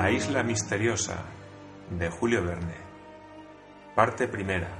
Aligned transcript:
La 0.00 0.10
isla 0.10 0.42
misteriosa 0.42 1.26
de 1.90 2.08
Julio 2.08 2.42
Verne. 2.42 2.76
Parte 3.94 4.28
primera. 4.28 4.70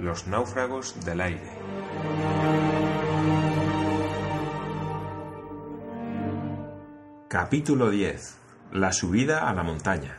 Los 0.00 0.26
náufragos 0.26 1.04
del 1.04 1.20
aire. 1.20 1.52
Capítulo 7.28 7.90
10. 7.90 8.38
La 8.72 8.90
subida 8.90 9.48
a 9.48 9.54
la 9.54 9.62
montaña. 9.62 10.18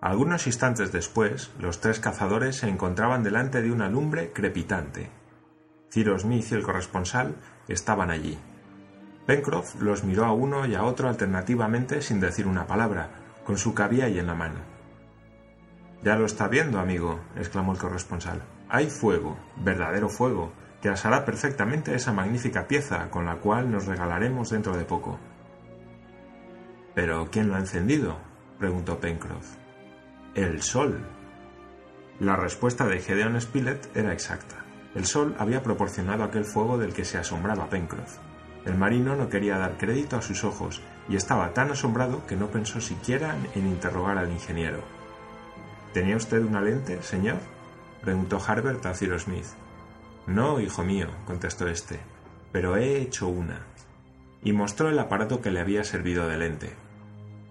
Algunos 0.00 0.48
instantes 0.48 0.90
después, 0.90 1.52
los 1.60 1.80
tres 1.80 2.00
cazadores 2.00 2.56
se 2.56 2.68
encontraban 2.68 3.22
delante 3.22 3.62
de 3.62 3.70
una 3.70 3.88
lumbre 3.88 4.32
crepitante. 4.32 5.10
Cyrus 5.92 6.22
Smith 6.22 6.50
y 6.50 6.56
el 6.56 6.64
corresponsal 6.64 7.36
estaban 7.68 8.10
allí. 8.10 8.36
Pencroff 9.26 9.80
los 9.80 10.02
miró 10.02 10.24
a 10.24 10.32
uno 10.32 10.66
y 10.66 10.74
a 10.74 10.82
otro 10.82 11.08
alternativamente 11.08 12.02
sin 12.02 12.18
decir 12.18 12.48
una 12.48 12.66
palabra, 12.66 13.27
con 13.48 13.56
su 13.56 13.72
caviay 13.72 14.18
en 14.18 14.26
la 14.26 14.34
mano. 14.34 14.60
Ya 16.02 16.16
lo 16.16 16.26
está 16.26 16.48
viendo, 16.48 16.78
amigo, 16.80 17.18
exclamó 17.34 17.72
el 17.72 17.78
corresponsal. 17.78 18.42
Hay 18.68 18.90
fuego, 18.90 19.38
verdadero 19.56 20.10
fuego, 20.10 20.52
que 20.82 20.90
asará 20.90 21.24
perfectamente 21.24 21.94
esa 21.94 22.12
magnífica 22.12 22.68
pieza 22.68 23.08
con 23.08 23.24
la 23.24 23.36
cual 23.36 23.70
nos 23.70 23.86
regalaremos 23.86 24.50
dentro 24.50 24.76
de 24.76 24.84
poco. 24.84 25.18
¿Pero 26.94 27.30
quién 27.30 27.48
lo 27.48 27.54
ha 27.54 27.60
encendido? 27.60 28.18
preguntó 28.58 29.00
Pencroff. 29.00 29.56
El 30.34 30.60
sol. 30.60 31.06
La 32.20 32.36
respuesta 32.36 32.84
de 32.84 33.00
Gedeon 33.00 33.40
Spilett 33.40 33.96
era 33.96 34.12
exacta. 34.12 34.56
El 34.94 35.06
sol 35.06 35.34
había 35.38 35.62
proporcionado 35.62 36.22
aquel 36.22 36.44
fuego 36.44 36.76
del 36.76 36.92
que 36.92 37.06
se 37.06 37.16
asombraba 37.16 37.70
Pencroff. 37.70 38.18
El 38.66 38.76
marino 38.76 39.16
no 39.16 39.30
quería 39.30 39.56
dar 39.56 39.78
crédito 39.78 40.18
a 40.18 40.22
sus 40.22 40.44
ojos 40.44 40.82
y 41.08 41.16
estaba 41.16 41.54
tan 41.54 41.70
asombrado 41.70 42.26
que 42.26 42.36
no 42.36 42.48
pensó 42.48 42.80
siquiera 42.80 43.36
en 43.54 43.66
interrogar 43.66 44.18
al 44.18 44.30
ingeniero. 44.30 44.82
¿Tenía 45.92 46.16
usted 46.16 46.42
una 46.42 46.60
lente, 46.60 47.02
señor? 47.02 47.38
preguntó 48.02 48.40
Harbert 48.44 48.84
a 48.86 48.94
Cyrus 48.94 49.22
Smith. 49.22 49.46
No, 50.26 50.60
hijo 50.60 50.84
mío, 50.84 51.08
contestó 51.26 51.66
éste, 51.66 51.98
pero 52.52 52.76
he 52.76 53.00
hecho 53.00 53.28
una. 53.28 53.60
Y 54.42 54.52
mostró 54.52 54.90
el 54.90 54.98
aparato 54.98 55.40
que 55.40 55.50
le 55.50 55.60
había 55.60 55.82
servido 55.84 56.28
de 56.28 56.36
lente. 56.36 56.76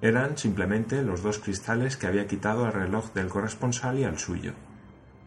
Eran 0.01 0.37
simplemente 0.37 1.01
los 1.01 1.23
dos 1.23 1.39
cristales 1.39 1.97
que 1.97 2.05
había 2.05 2.27
quitado 2.27 2.65
al 2.65 2.73
reloj 2.73 3.11
del 3.13 3.29
corresponsal 3.29 3.97
y 3.97 4.03
al 4.03 4.19
suyo. 4.19 4.53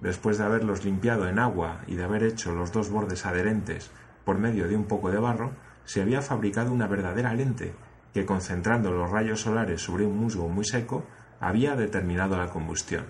Después 0.00 0.38
de 0.38 0.44
haberlos 0.44 0.84
limpiado 0.84 1.28
en 1.28 1.40
agua 1.40 1.80
y 1.88 1.96
de 1.96 2.04
haber 2.04 2.22
hecho 2.22 2.54
los 2.54 2.72
dos 2.72 2.88
bordes 2.88 3.26
adherentes 3.26 3.90
por 4.24 4.38
medio 4.38 4.68
de 4.68 4.76
un 4.76 4.84
poco 4.84 5.10
de 5.10 5.18
barro, 5.18 5.50
se 5.84 6.00
había 6.00 6.22
fabricado 6.22 6.72
una 6.72 6.86
verdadera 6.86 7.34
lente 7.34 7.74
que, 8.12 8.27
concentrando 8.27 8.91
los 8.91 9.11
rayos 9.11 9.42
solares 9.42 9.83
sobre 9.83 10.06
un 10.06 10.19
musgo 10.19 10.48
muy 10.48 10.64
seco, 10.64 11.05
había 11.41 11.77
determinado 11.77 12.36
la 12.36 12.48
combustión. 12.48 13.06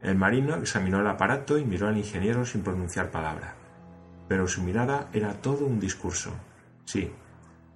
El 0.00 0.16
marino 0.16 0.56
examinó 0.56 1.00
el 1.00 1.06
aparato 1.06 1.58
y 1.58 1.64
miró 1.64 1.88
al 1.88 1.96
ingeniero 1.96 2.44
sin 2.44 2.62
pronunciar 2.62 3.10
palabra. 3.10 3.54
Pero 4.28 4.48
su 4.48 4.62
mirada 4.62 5.08
era 5.12 5.34
todo 5.34 5.66
un 5.66 5.78
discurso. 5.78 6.32
Sí, 6.84 7.12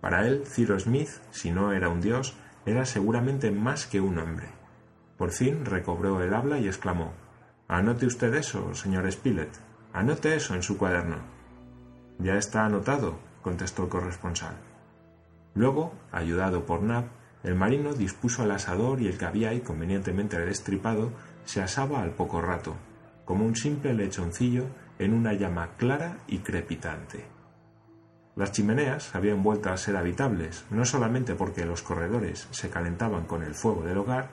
para 0.01 0.27
él, 0.27 0.45
Ciro 0.47 0.79
Smith, 0.79 1.11
si 1.31 1.51
no 1.51 1.73
era 1.73 1.89
un 1.89 2.01
dios, 2.01 2.37
era 2.65 2.85
seguramente 2.85 3.51
más 3.51 3.87
que 3.87 4.01
un 4.01 4.19
hombre. 4.19 4.49
Por 5.17 5.31
fin 5.31 5.65
recobró 5.65 6.21
el 6.23 6.35
habla 6.35 6.59
y 6.59 6.67
exclamó 6.67 7.13
Anote 7.69 8.07
usted 8.07 8.33
eso, 8.35 8.75
señor 8.75 9.11
Spilett. 9.11 9.51
Anote 9.93 10.37
eso 10.37 10.55
en 10.55 10.63
su 10.63 10.79
cuaderno. 10.79 11.17
Ya 12.19 12.37
está 12.37 12.65
anotado, 12.65 13.19
contestó 13.43 13.85
el 13.85 13.89
corresponsal. 13.89 14.57
Luego, 15.57 15.95
ayudado 16.13 16.67
por 16.67 16.83
Nab, 16.83 17.07
el 17.43 17.55
marino 17.55 17.95
dispuso 17.95 18.45
el 18.45 18.51
asador 18.51 19.01
y 19.01 19.09
el 19.09 19.17
caviay 19.17 19.61
convenientemente 19.61 20.39
destripado 20.39 21.13
se 21.47 21.63
asaba 21.63 22.03
al 22.03 22.11
poco 22.11 22.43
rato, 22.43 22.77
como 23.25 23.47
un 23.47 23.57
simple 23.57 23.95
lechoncillo 23.95 24.67
en 24.99 25.15
una 25.15 25.33
llama 25.33 25.71
clara 25.79 26.19
y 26.29 26.39
crepitante. 26.39 27.25
Las 28.37 28.53
chimeneas 28.53 29.15
habían 29.15 29.43
vuelto 29.43 29.71
a 29.71 29.79
ser 29.79 29.97
habitables, 29.97 30.67
no 30.71 30.85
solamente 30.85 31.35
porque 31.35 31.65
los 31.65 31.81
corredores 31.81 32.49
se 32.51 32.69
calentaban 32.69 33.25
con 33.25 33.43
el 33.43 33.55
fuego 33.55 33.83
del 33.83 33.97
hogar, 33.97 34.29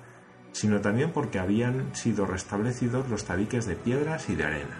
sino 0.51 0.81
también 0.81 1.11
porque 1.13 1.39
habían 1.39 1.95
sido 1.95 2.25
restablecidos 2.25 3.09
los 3.09 3.23
tabiques 3.23 3.65
de 3.65 3.75
piedras 3.75 4.29
y 4.29 4.35
de 4.35 4.43
arena. 4.43 4.77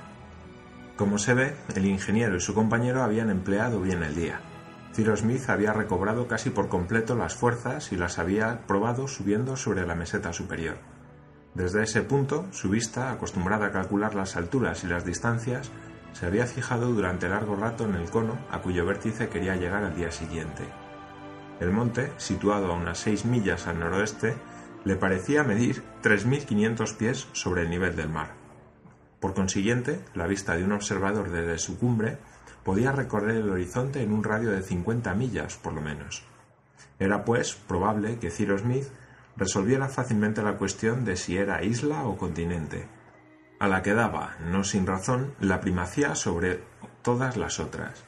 Como 0.97 1.17
se 1.17 1.33
ve, 1.33 1.55
el 1.73 1.85
ingeniero 1.85 2.35
y 2.35 2.41
su 2.41 2.53
compañero 2.53 3.01
habían 3.01 3.29
empleado 3.29 3.79
bien 3.79 4.03
el 4.03 4.13
día. 4.13 4.41
Cyrus 4.93 5.21
Smith 5.21 5.49
había 5.49 5.73
recobrado 5.73 6.27
casi 6.27 6.51
por 6.51 6.69
completo 6.69 7.15
las 7.15 7.35
fuerzas 7.35 7.91
y 7.91 7.97
las 7.97 8.19
había 8.19 8.67
probado 8.67 9.07
subiendo 9.07 9.55
sobre 9.55 9.87
la 9.87 9.95
meseta 9.95 10.33
superior. 10.33 10.77
Desde 11.55 11.83
ese 11.83 12.01
punto, 12.01 12.45
su 12.51 12.69
vista, 12.69 13.11
acostumbrada 13.11 13.67
a 13.67 13.71
calcular 13.71 14.13
las 14.13 14.35
alturas 14.35 14.83
y 14.83 14.87
las 14.87 15.05
distancias, 15.05 15.71
se 16.13 16.27
había 16.27 16.45
fijado 16.45 16.91
durante 16.91 17.27
largo 17.27 17.55
rato 17.55 17.85
en 17.85 17.95
el 17.95 18.09
cono 18.09 18.37
a 18.51 18.61
cuyo 18.61 18.85
vértice 18.85 19.29
quería 19.29 19.55
llegar 19.55 19.83
al 19.83 19.95
día 19.95 20.11
siguiente. 20.11 20.63
El 21.59 21.71
monte, 21.71 22.11
situado 22.17 22.71
a 22.71 22.75
unas 22.75 22.99
seis 22.99 23.25
millas 23.25 23.67
al 23.67 23.79
noroeste, 23.79 24.35
le 24.83 24.95
parecía 24.95 25.43
medir 25.43 25.83
3.500 26.03 26.97
pies 26.97 27.27
sobre 27.31 27.63
el 27.63 27.69
nivel 27.69 27.95
del 27.95 28.09
mar. 28.09 28.35
Por 29.19 29.33
consiguiente, 29.33 30.03
la 30.13 30.27
vista 30.27 30.55
de 30.55 30.65
un 30.65 30.73
observador 30.73 31.31
desde 31.31 31.57
su 31.57 31.79
cumbre 31.79 32.17
podía 32.63 32.91
recorrer 32.91 33.37
el 33.37 33.49
horizonte 33.49 34.01
en 34.01 34.13
un 34.13 34.23
radio 34.23 34.51
de 34.51 34.61
50 34.61 35.13
millas, 35.15 35.57
por 35.57 35.73
lo 35.73 35.81
menos. 35.81 36.23
Era, 36.99 37.25
pues, 37.25 37.55
probable 37.55 38.19
que 38.19 38.31
Cyrus 38.31 38.61
Smith 38.61 38.87
resolviera 39.35 39.89
fácilmente 39.89 40.43
la 40.43 40.57
cuestión 40.57 41.05
de 41.05 41.17
si 41.17 41.37
era 41.37 41.63
isla 41.63 42.05
o 42.05 42.17
continente, 42.17 42.87
a 43.59 43.67
la 43.67 43.81
que 43.81 43.93
daba, 43.93 44.35
no 44.39 44.63
sin 44.63 44.85
razón, 44.85 45.33
la 45.39 45.61
primacía 45.61 46.15
sobre 46.15 46.61
todas 47.01 47.37
las 47.37 47.59
otras. 47.59 48.03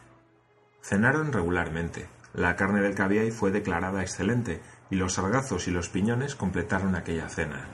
Cenaron 0.81 1.31
regularmente. 1.34 2.07
La 2.34 2.57
carne 2.57 2.81
del 2.81 2.96
caviar 2.96 3.31
fue 3.31 3.52
declarada 3.52 4.02
excelente 4.02 4.62
y 4.90 4.96
los 4.96 5.13
sargazos 5.13 5.67
y 5.67 5.72
los 5.72 5.90
piñones 5.90 6.35
completaron 6.35 6.96
aquella 6.96 7.29
cena, 7.29 7.67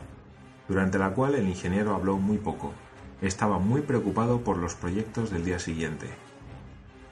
durante 0.68 1.00
la 1.00 1.10
cual 1.10 1.36
el 1.36 1.48
ingeniero 1.48 1.96
habló 1.96 2.18
muy 2.18 2.38
poco, 2.38 2.74
estaba 3.22 3.60
muy 3.60 3.82
preocupado 3.82 4.42
por 4.42 4.58
los 4.58 4.76
proyectos 4.76 5.32
del 5.32 5.44
día 5.44 5.60
siguiente. 5.60 6.08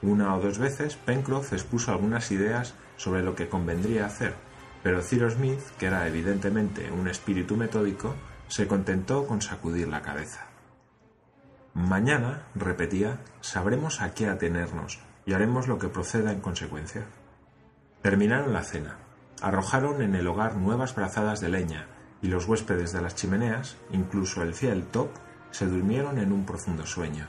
Una 0.02 0.34
o 0.34 0.40
dos 0.40 0.58
veces 0.58 0.96
Pencroff 0.96 1.52
expuso 1.52 1.92
algunas 1.92 2.30
ideas 2.30 2.74
sobre 2.96 3.22
lo 3.22 3.34
que 3.34 3.48
convendría 3.48 4.06
hacer, 4.06 4.34
pero 4.82 5.02
Cyrus 5.02 5.34
Smith, 5.34 5.60
que 5.78 5.86
era 5.86 6.06
evidentemente 6.06 6.90
un 6.90 7.08
espíritu 7.08 7.56
metódico, 7.56 8.14
se 8.48 8.66
contentó 8.66 9.26
con 9.26 9.42
sacudir 9.42 9.88
la 9.88 10.02
cabeza. 10.02 10.46
Mañana, 11.74 12.42
repetía, 12.54 13.18
sabremos 13.40 14.00
a 14.00 14.14
qué 14.14 14.28
atenernos 14.28 14.98
y 15.26 15.34
haremos 15.34 15.68
lo 15.68 15.78
que 15.78 15.88
proceda 15.88 16.32
en 16.32 16.40
consecuencia. 16.40 17.04
Terminaron 18.02 18.52
la 18.52 18.64
cena, 18.64 18.96
arrojaron 19.42 20.02
en 20.02 20.14
el 20.14 20.26
hogar 20.26 20.56
nuevas 20.56 20.94
brazadas 20.94 21.40
de 21.40 21.50
leña, 21.50 21.86
y 22.22 22.28
los 22.28 22.46
huéspedes 22.46 22.92
de 22.92 23.02
las 23.02 23.14
chimeneas, 23.14 23.76
incluso 23.92 24.42
el 24.42 24.54
fiel 24.54 24.84
Top, 24.86 25.10
se 25.50 25.66
durmieron 25.66 26.18
en 26.18 26.32
un 26.32 26.44
profundo 26.44 26.86
sueño. 26.86 27.26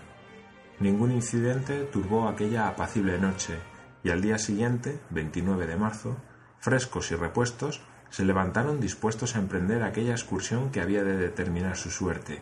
Ningún 0.81 1.12
incidente 1.12 1.84
turbó 1.84 2.28
aquella 2.28 2.68
apacible 2.68 3.19
noche, 3.19 3.59
y 4.03 4.09
al 4.09 4.19
día 4.19 4.40
siguiente, 4.40 5.00
29 5.12 5.68
de 5.68 5.75
marzo, 5.75 6.18
frescos 6.58 7.12
y 7.12 7.16
repuestos, 7.16 7.81
se 8.09 8.25
levantaron 8.25 8.80
dispuestos 8.80 9.36
a 9.36 9.40
emprender 9.40 9.84
aquella 9.84 10.14
excursión 10.14 10.72
que 10.72 10.81
había 10.81 11.03
de 11.03 11.18
determinar 11.18 11.78
su 11.78 11.91
suerte. 11.91 12.41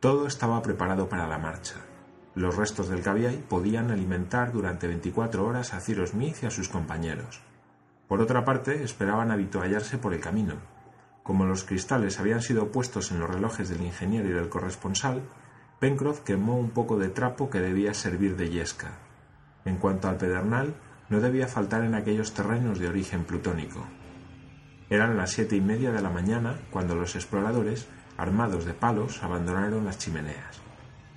Todo 0.00 0.26
estaba 0.26 0.60
preparado 0.60 1.08
para 1.08 1.26
la 1.26 1.38
marcha. 1.38 1.76
Los 2.34 2.56
restos 2.56 2.90
del 2.90 3.00
caviar 3.00 3.34
podían 3.48 3.90
alimentar 3.90 4.52
durante 4.52 4.86
24 4.86 5.46
horas 5.46 5.72
a 5.72 5.80
Cyrus 5.80 6.10
Smith 6.10 6.36
y 6.42 6.46
a 6.46 6.50
sus 6.50 6.68
compañeros. 6.68 7.40
Por 8.06 8.20
otra 8.20 8.44
parte, 8.44 8.84
esperaban 8.84 9.30
habituallarse 9.30 9.96
por 9.96 10.12
el 10.12 10.20
camino, 10.20 10.56
como 11.22 11.46
los 11.46 11.64
cristales 11.64 12.20
habían 12.20 12.42
sido 12.42 12.70
puestos 12.70 13.12
en 13.12 13.20
los 13.20 13.30
relojes 13.30 13.70
del 13.70 13.80
ingeniero 13.80 14.28
y 14.28 14.32
del 14.32 14.50
corresponsal, 14.50 15.22
Pencroff 15.80 16.20
quemó 16.20 16.58
un 16.58 16.70
poco 16.70 16.98
de 16.98 17.08
trapo 17.08 17.50
que 17.50 17.60
debía 17.60 17.94
servir 17.94 18.36
de 18.36 18.50
yesca. 18.50 18.92
En 19.64 19.76
cuanto 19.76 20.08
al 20.08 20.16
pedernal, 20.16 20.74
no 21.08 21.20
debía 21.20 21.48
faltar 21.48 21.84
en 21.84 21.94
aquellos 21.94 22.32
terrenos 22.32 22.78
de 22.78 22.88
origen 22.88 23.24
plutónico. 23.24 23.84
Eran 24.88 25.16
las 25.16 25.32
siete 25.32 25.56
y 25.56 25.60
media 25.60 25.92
de 25.92 26.02
la 26.02 26.10
mañana 26.10 26.56
cuando 26.70 26.94
los 26.94 27.16
exploradores, 27.16 27.86
armados 28.16 28.64
de 28.64 28.74
palos, 28.74 29.22
abandonaron 29.22 29.84
las 29.84 29.98
chimeneas. 29.98 30.60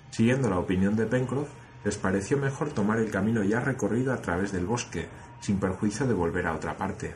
Siguiendo 0.10 0.50
la 0.50 0.60
opinión 0.60 0.96
de 0.96 1.06
Pencroff, 1.06 1.50
les 1.84 1.98
pareció 1.98 2.38
mejor 2.38 2.70
tomar 2.70 3.00
el 3.00 3.12
camino 3.12 3.44
ya 3.44 3.60
recorrido 3.60 4.14
a 4.14 4.22
través 4.22 4.52
del 4.52 4.66
bosque, 4.66 5.08
sin 5.40 5.60
perjuicio 5.60 6.08
de 6.08 6.14
volver 6.14 6.48
a 6.48 6.54
otra 6.54 6.76
parte. 6.76 7.14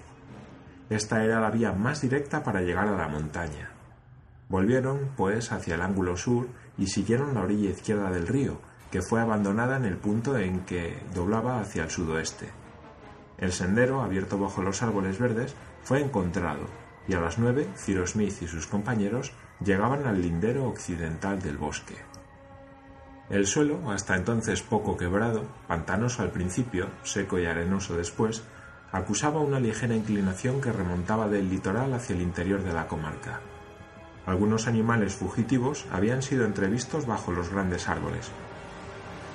Esta 0.90 1.24
era 1.24 1.40
la 1.40 1.52
vía 1.52 1.72
más 1.72 2.02
directa 2.02 2.44
para 2.44 2.62
llegar 2.62 2.88
a 2.88 2.98
la 2.98 3.08
montaña. 3.08 3.72
Volvieron, 4.50 5.12
pues, 5.16 5.52
hacia 5.52 5.76
el 5.76 5.82
ángulo 5.82 6.18
sur 6.18 6.48
y 6.82 6.88
siguieron 6.88 7.36
la 7.36 7.42
orilla 7.42 7.70
izquierda 7.70 8.10
del 8.10 8.28
río, 8.28 8.58
que 8.90 9.04
fue 9.04 9.22
abandonada 9.22 9.78
en 9.78 9.86
el 9.86 9.98
punto 9.98 10.36
en 10.36 10.62
que 10.62 10.98
doblaba 11.14 11.62
hacia 11.62 11.84
el 11.84 11.92
sudoeste. 11.92 12.50
El 13.38 13.52
sendero, 13.52 14.02
abierto 14.02 14.40
bajo 14.40 14.64
los 14.64 14.82
árboles 14.82 15.20
verdes, 15.20 15.56
fue 15.84 16.02
encontrado, 16.02 16.66
y 17.08 17.14
a 17.14 17.22
las 17.22 17.38
nueve 17.38 17.68
Cyrus 17.78 18.14
Smith 18.14 18.42
y 18.42 18.48
sus 18.48 18.66
compañeros 18.66 19.32
llegaban 19.64 20.08
al 20.08 20.24
lindero 20.24 20.66
occidental 20.66 21.40
del 21.40 21.58
bosque. 21.58 21.98
El 23.30 23.46
suelo, 23.46 23.92
hasta 23.92 24.16
entonces 24.16 24.64
poco 24.64 24.98
quebrado, 24.98 25.44
pantanoso 25.68 26.24
al 26.24 26.32
principio, 26.32 26.88
seco 27.04 27.38
y 27.38 27.46
arenoso 27.46 27.96
después, 27.96 28.42
acusaba 28.92 29.40
una 29.40 29.60
ligera 29.60 29.96
inclinación 29.96 30.60
que 30.60 30.74
remontaba 30.74 31.28
del 31.28 31.48
litoral 31.48 31.94
hacia 31.94 32.16
el 32.16 32.24
interior 32.24 32.64
de 32.64 32.74
la 32.74 32.88
comarca. 32.88 33.40
Algunos 34.26 34.68
animales 34.68 35.16
fugitivos 35.16 35.86
habían 35.92 36.22
sido 36.22 36.46
entrevistos 36.46 37.08
bajo 37.08 37.32
los 37.32 37.50
grandes 37.50 37.90
árboles. 37.90 38.30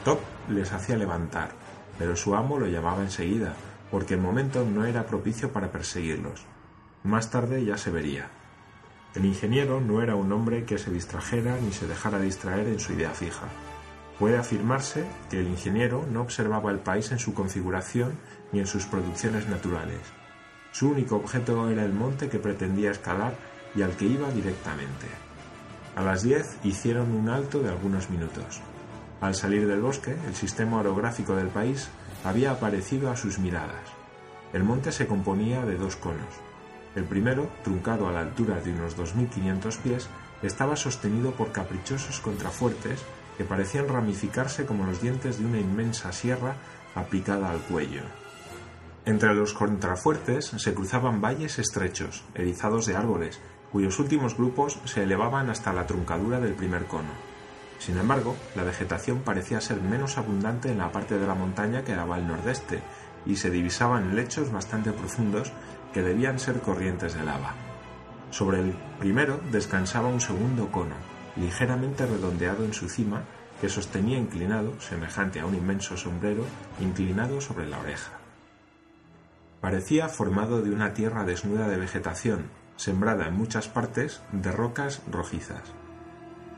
Top 0.05 0.21
les 0.49 0.73
hacía 0.73 0.97
levantar, 0.97 1.51
pero 1.99 2.15
su 2.15 2.37
amo 2.37 2.59
lo 2.59 2.67
llamaba 2.67 3.03
enseguida, 3.03 3.55
porque 3.91 4.15
el 4.15 4.21
momento 4.21 4.65
no 4.65 4.85
era 4.85 5.07
propicio 5.07 5.53
para 5.53 5.73
perseguirlos. 5.73 6.45
Más 7.03 7.31
tarde 7.31 7.65
ya 7.65 7.77
se 7.77 7.91
vería. 7.91 8.29
El 9.15 9.25
ingeniero 9.25 9.81
no 9.81 10.03
era 10.03 10.15
un 10.15 10.31
hombre 10.33 10.65
que 10.65 10.79
se 10.79 10.91
distrajera 10.91 11.57
ni 11.61 11.73
se 11.73 11.87
dejara 11.87 12.21
distraer 12.21 12.69
en 12.69 12.79
su 12.79 12.93
idea 12.93 13.11
fija. 13.11 13.47
Puede 14.19 14.39
afirmarse 14.39 15.05
que 15.31 15.41
el 15.41 15.49
ingeniero 15.49 16.05
no 16.11 16.23
observaba 16.23 16.71
el 16.71 16.79
país 16.79 17.11
en 17.13 17.19
su 17.19 17.35
configuración 17.35 18.13
ni 18.53 18.61
en 18.61 18.67
sus 18.67 18.87
producciones 18.87 19.49
naturales. 19.49 20.01
Su 20.73 20.91
único 20.91 21.17
objeto 21.17 21.69
era 21.71 21.85
el 21.85 21.93
monte 21.93 22.29
que 22.29 22.39
pretendía 22.39 22.91
escalar 22.91 23.35
y 23.77 23.83
al 23.83 23.97
que 23.97 24.07
iba 24.07 24.31
directamente. 24.31 25.07
A 25.95 26.03
las 26.03 26.23
diez 26.23 26.59
hicieron 26.65 27.15
un 27.15 27.29
alto 27.29 27.61
de 27.61 27.69
algunos 27.69 28.11
minutos. 28.11 28.61
Al 29.21 29.35
salir 29.35 29.67
del 29.67 29.81
bosque, 29.81 30.17
el 30.27 30.35
sistema 30.35 30.79
orográfico 30.81 31.35
del 31.37 31.49
país 31.49 31.89
había 32.25 32.51
aparecido 32.51 33.11
a 33.11 33.17
sus 33.17 33.39
miradas. 33.39 33.89
El 34.53 34.65
monte 34.65 34.93
se 34.93 35.07
componía 35.07 35.65
de 35.65 35.77
dos 35.77 35.97
conos. 35.97 36.41
El 36.95 37.05
primero, 37.05 37.49
truncado 37.63 38.09
a 38.09 38.13
la 38.13 38.21
altura 38.21 38.61
de 38.61 38.73
unos 38.73 38.97
2.500 38.97 39.79
pies, 39.79 40.09
estaba 40.43 40.77
sostenido 40.77 41.33
por 41.33 41.53
caprichosos 41.53 42.21
contrafuertes 42.21 43.03
que 43.37 43.45
parecían 43.45 43.89
ramificarse 43.89 44.65
como 44.65 44.85
los 44.85 45.01
dientes 45.01 45.39
de 45.39 45.47
una 45.47 45.61
inmensa 45.61 46.13
sierra 46.13 46.57
aplicada 46.95 47.51
al 47.51 47.61
cuello. 47.61 48.03
Entre 49.05 49.35
los 49.35 49.53
contrafuertes 49.55 50.47
se 50.47 50.75
cruzaban 50.75 51.21
valles 51.21 51.59
estrechos, 51.59 52.25
erizados 52.35 52.87
de 52.87 52.97
árboles, 52.97 53.41
cuyos 53.77 53.99
últimos 53.99 54.39
grupos 54.39 54.81
se 54.87 55.03
elevaban 55.03 55.51
hasta 55.51 55.71
la 55.71 55.87
truncadura 55.87 56.41
del 56.41 56.55
primer 56.55 56.87
cono. 56.87 57.11
Sin 57.79 57.99
embargo, 57.99 58.35
la 58.55 58.63
vegetación 58.63 59.19
parecía 59.19 59.61
ser 59.61 59.83
menos 59.83 60.17
abundante 60.17 60.71
en 60.71 60.79
la 60.79 60.91
parte 60.91 61.19
de 61.19 61.27
la 61.27 61.35
montaña 61.35 61.85
que 61.85 61.95
daba 61.95 62.17
al 62.17 62.27
nordeste, 62.27 62.81
y 63.27 63.37
se 63.37 63.51
divisaban 63.51 64.17
lechos 64.17 64.51
bastante 64.51 64.93
profundos 64.93 65.53
que 65.93 66.01
debían 66.01 66.39
ser 66.39 66.63
corrientes 66.63 67.13
de 67.13 67.23
lava. 67.23 67.53
Sobre 68.31 68.61
el 68.61 68.75
primero 68.99 69.43
descansaba 69.53 70.09
un 70.09 70.23
segundo 70.23 70.73
cono, 70.73 70.95
ligeramente 71.37 72.07
redondeado 72.07 72.65
en 72.65 72.73
su 72.73 72.89
cima, 72.89 73.25
que 73.61 73.69
sostenía 73.69 74.17
inclinado, 74.17 74.81
semejante 74.81 75.41
a 75.41 75.45
un 75.45 75.55
inmenso 75.55 75.99
sombrero, 75.99 76.47
inclinado 76.81 77.43
sobre 77.43 77.67
la 77.67 77.79
oreja. 77.79 78.13
Parecía 79.61 80.09
formado 80.09 80.63
de 80.63 80.71
una 80.71 80.95
tierra 80.95 81.25
desnuda 81.25 81.69
de 81.69 81.77
vegetación, 81.77 82.47
sembrada 82.77 83.27
en 83.27 83.35
muchas 83.35 83.69
partes 83.69 84.23
de 84.33 84.53
rocas 84.53 85.03
rojizas. 85.11 85.73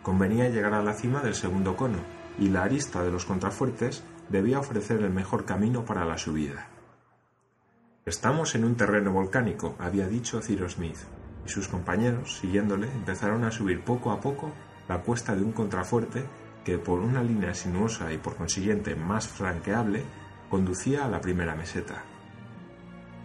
Convenía 0.02 0.48
llegar 0.48 0.74
a 0.74 0.82
la 0.82 0.94
cima 0.94 1.22
del 1.22 1.34
segundo 1.34 1.76
cono, 1.76 1.98
y 2.38 2.48
la 2.48 2.62
arista 2.62 3.02
de 3.02 3.10
los 3.10 3.24
contrafuertes 3.24 4.04
debía 4.28 4.60
ofrecer 4.60 5.02
el 5.02 5.10
mejor 5.10 5.44
camino 5.44 5.84
para 5.84 6.04
la 6.04 6.18
subida. 6.18 6.68
Estamos 8.06 8.54
en 8.54 8.64
un 8.64 8.76
terreno 8.76 9.12
volcánico, 9.12 9.74
había 9.78 10.08
dicho 10.08 10.40
Cyrus 10.40 10.74
Smith, 10.74 10.98
y 11.44 11.48
sus 11.48 11.68
compañeros, 11.68 12.38
siguiéndole, 12.38 12.90
empezaron 12.92 13.44
a 13.44 13.50
subir 13.50 13.82
poco 13.82 14.12
a 14.12 14.20
poco 14.20 14.52
la 14.88 15.02
cuesta 15.02 15.34
de 15.34 15.42
un 15.42 15.52
contrafuerte 15.52 16.24
que, 16.64 16.78
por 16.78 17.00
una 17.00 17.22
línea 17.22 17.54
sinuosa 17.54 18.12
y 18.12 18.18
por 18.18 18.36
consiguiente 18.36 18.94
más 18.94 19.28
franqueable, 19.28 20.04
conducía 20.48 21.04
a 21.04 21.08
la 21.08 21.20
primera 21.20 21.54
meseta. 21.54 22.02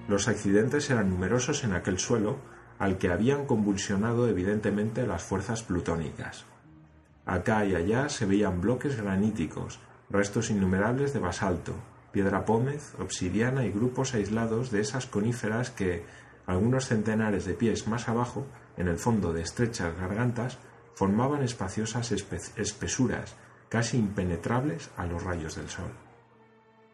Los 0.07 0.27
accidentes 0.27 0.89
eran 0.89 1.09
numerosos 1.09 1.63
en 1.63 1.73
aquel 1.73 1.97
suelo 1.97 2.37
al 2.79 2.97
que 2.97 3.11
habían 3.11 3.45
convulsionado 3.45 4.27
evidentemente 4.27 5.07
las 5.07 5.23
fuerzas 5.23 5.63
plutónicas. 5.63 6.45
Acá 7.25 7.65
y 7.65 7.75
allá 7.75 8.09
se 8.09 8.25
veían 8.25 8.61
bloques 8.61 8.97
graníticos, 8.97 9.79
restos 10.09 10.49
innumerables 10.49 11.13
de 11.13 11.19
basalto, 11.19 11.73
piedra 12.11 12.45
pómez, 12.45 12.93
obsidiana 12.99 13.65
y 13.65 13.71
grupos 13.71 14.13
aislados 14.13 14.71
de 14.71 14.81
esas 14.81 15.05
coníferas 15.07 15.71
que, 15.71 16.03
algunos 16.45 16.87
centenares 16.87 17.45
de 17.45 17.53
pies 17.53 17.87
más 17.87 18.09
abajo, 18.09 18.45
en 18.77 18.87
el 18.87 18.97
fondo 18.97 19.31
de 19.33 19.41
estrechas 19.41 19.97
gargantas, 19.97 20.57
formaban 20.95 21.43
espaciosas 21.43 22.11
espesuras 22.11 23.35
casi 23.69 23.97
impenetrables 23.97 24.91
a 24.97 25.05
los 25.05 25.23
rayos 25.23 25.55
del 25.55 25.69
sol. 25.69 25.91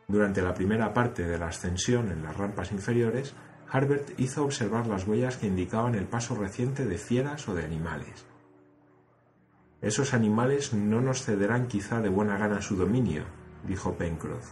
Durante 0.08 0.42
la 0.42 0.54
primera 0.54 0.94
parte 0.94 1.28
de 1.28 1.38
la 1.38 1.48
ascensión 1.48 2.12
en 2.12 2.24
las 2.24 2.38
rampas 2.38 2.72
inferiores, 2.72 3.34
Harbert 3.72 4.20
hizo 4.20 4.44
observar 4.44 4.88
las 4.88 5.08
huellas 5.08 5.38
que 5.38 5.48
indicaban 5.48 5.96
el 5.96 6.06
paso 6.06 6.36
reciente 6.36 6.86
de 6.86 6.98
fieras 6.98 7.48
o 7.48 7.54
de 7.54 7.64
animales. 7.64 8.26
Esos 9.82 10.14
animales 10.14 10.74
no 10.74 11.02
nos 11.02 11.24
cederán 11.24 11.68
quizá 11.68 12.02
de 12.02 12.10
buena 12.10 12.38
gana 12.38 12.62
su 12.62 12.76
dominio, 12.76 13.24
dijo 13.66 13.94
Pencroff. 13.94 14.52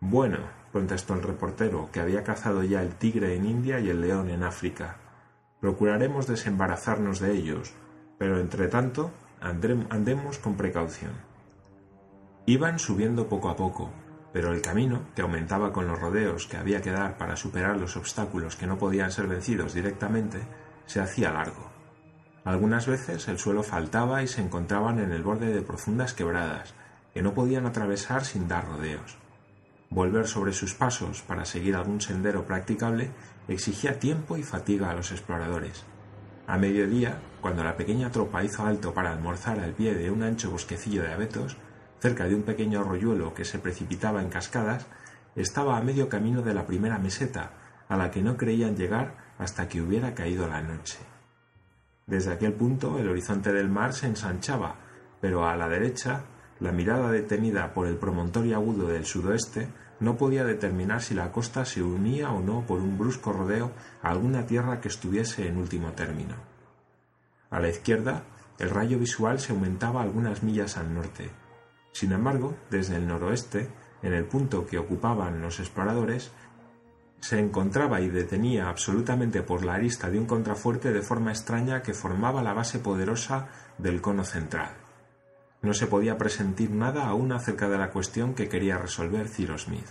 Bueno, 0.00 0.38
contestó 0.72 1.14
el 1.14 1.22
reportero, 1.22 1.90
que 1.92 2.00
había 2.00 2.24
cazado 2.24 2.62
ya 2.62 2.82
el 2.82 2.94
tigre 2.94 3.34
en 3.34 3.44
India 3.44 3.80
y 3.80 3.90
el 3.90 4.00
león 4.00 4.30
en 4.30 4.42
África. 4.42 4.96
Procuraremos 5.60 6.26
desembarazarnos 6.26 7.20
de 7.20 7.32
ellos, 7.32 7.74
pero 8.18 8.38
entre 8.38 8.68
tanto 8.68 9.10
andemos 9.40 10.38
con 10.38 10.56
precaución. 10.56 11.12
Iban 12.46 12.78
subiendo 12.78 13.28
poco 13.28 13.48
a 13.48 13.56
poco, 13.56 13.90
pero 14.34 14.52
el 14.52 14.62
camino, 14.62 15.02
que 15.14 15.22
aumentaba 15.22 15.72
con 15.72 15.86
los 15.86 16.00
rodeos 16.00 16.48
que 16.48 16.56
había 16.56 16.82
que 16.82 16.90
dar 16.90 17.16
para 17.16 17.36
superar 17.36 17.76
los 17.76 17.96
obstáculos 17.96 18.56
que 18.56 18.66
no 18.66 18.76
podían 18.78 19.12
ser 19.12 19.28
vencidos 19.28 19.74
directamente, 19.74 20.40
se 20.86 20.98
hacía 20.98 21.30
largo. 21.30 21.70
Algunas 22.44 22.88
veces 22.88 23.28
el 23.28 23.38
suelo 23.38 23.62
faltaba 23.62 24.24
y 24.24 24.26
se 24.26 24.42
encontraban 24.42 24.98
en 24.98 25.12
el 25.12 25.22
borde 25.22 25.52
de 25.54 25.62
profundas 25.62 26.14
quebradas, 26.14 26.74
que 27.14 27.22
no 27.22 27.32
podían 27.32 27.64
atravesar 27.64 28.24
sin 28.24 28.48
dar 28.48 28.66
rodeos. 28.66 29.18
Volver 29.88 30.26
sobre 30.26 30.52
sus 30.52 30.74
pasos 30.74 31.22
para 31.22 31.44
seguir 31.44 31.76
algún 31.76 32.00
sendero 32.00 32.44
practicable 32.44 33.12
exigía 33.46 34.00
tiempo 34.00 34.36
y 34.36 34.42
fatiga 34.42 34.90
a 34.90 34.94
los 34.94 35.12
exploradores. 35.12 35.84
A 36.48 36.58
mediodía, 36.58 37.20
cuando 37.40 37.62
la 37.62 37.76
pequeña 37.76 38.10
tropa 38.10 38.42
hizo 38.42 38.66
alto 38.66 38.92
para 38.94 39.12
almorzar 39.12 39.60
al 39.60 39.74
pie 39.74 39.94
de 39.94 40.10
un 40.10 40.24
ancho 40.24 40.50
bosquecillo 40.50 41.02
de 41.02 41.12
abetos, 41.12 41.56
cerca 42.04 42.28
de 42.28 42.34
un 42.34 42.42
pequeño 42.42 42.80
arroyuelo 42.80 43.32
que 43.32 43.46
se 43.46 43.58
precipitaba 43.58 44.20
en 44.20 44.28
cascadas, 44.28 44.86
estaba 45.36 45.78
a 45.78 45.80
medio 45.80 46.10
camino 46.10 46.42
de 46.42 46.52
la 46.52 46.66
primera 46.66 46.98
meseta, 46.98 47.52
a 47.88 47.96
la 47.96 48.10
que 48.10 48.20
no 48.20 48.36
creían 48.36 48.76
llegar 48.76 49.14
hasta 49.38 49.68
que 49.68 49.80
hubiera 49.80 50.12
caído 50.12 50.46
la 50.46 50.60
noche. 50.60 50.98
Desde 52.06 52.34
aquel 52.34 52.52
punto 52.52 52.98
el 52.98 53.08
horizonte 53.08 53.54
del 53.54 53.70
mar 53.70 53.94
se 53.94 54.06
ensanchaba, 54.06 54.74
pero 55.22 55.48
a 55.48 55.56
la 55.56 55.66
derecha, 55.66 56.24
la 56.60 56.72
mirada 56.72 57.10
detenida 57.10 57.72
por 57.72 57.86
el 57.86 57.96
promontorio 57.96 58.56
agudo 58.56 58.86
del 58.88 59.06
sudoeste 59.06 59.68
no 59.98 60.18
podía 60.18 60.44
determinar 60.44 61.00
si 61.00 61.14
la 61.14 61.32
costa 61.32 61.64
se 61.64 61.82
unía 61.82 62.32
o 62.32 62.42
no 62.42 62.66
por 62.66 62.80
un 62.80 62.98
brusco 62.98 63.32
rodeo 63.32 63.72
a 64.02 64.10
alguna 64.10 64.44
tierra 64.44 64.82
que 64.82 64.88
estuviese 64.88 65.48
en 65.48 65.56
último 65.56 65.92
término. 65.92 66.34
A 67.48 67.60
la 67.60 67.70
izquierda, 67.70 68.24
el 68.58 68.68
rayo 68.68 68.98
visual 68.98 69.40
se 69.40 69.54
aumentaba 69.54 70.02
algunas 70.02 70.42
millas 70.42 70.76
al 70.76 70.92
norte, 70.92 71.30
sin 71.94 72.10
embargo, 72.10 72.56
desde 72.70 72.96
el 72.96 73.06
noroeste, 73.06 73.68
en 74.02 74.14
el 74.14 74.24
punto 74.24 74.66
que 74.66 74.78
ocupaban 74.78 75.40
los 75.40 75.60
exploradores, 75.60 76.32
se 77.20 77.38
encontraba 77.38 78.00
y 78.00 78.08
detenía 78.08 78.68
absolutamente 78.68 79.42
por 79.42 79.64
la 79.64 79.74
arista 79.74 80.10
de 80.10 80.18
un 80.18 80.26
contrafuerte 80.26 80.92
de 80.92 81.02
forma 81.02 81.30
extraña 81.30 81.82
que 81.82 81.94
formaba 81.94 82.42
la 82.42 82.52
base 82.52 82.80
poderosa 82.80 83.46
del 83.78 84.00
cono 84.00 84.24
central. 84.24 84.72
No 85.62 85.72
se 85.72 85.86
podía 85.86 86.18
presentir 86.18 86.72
nada 86.72 87.06
aún 87.06 87.30
acerca 87.30 87.68
de 87.68 87.78
la 87.78 87.90
cuestión 87.90 88.34
que 88.34 88.48
quería 88.48 88.76
resolver 88.76 89.28
Cyrus 89.28 89.62
Smith. 89.62 89.86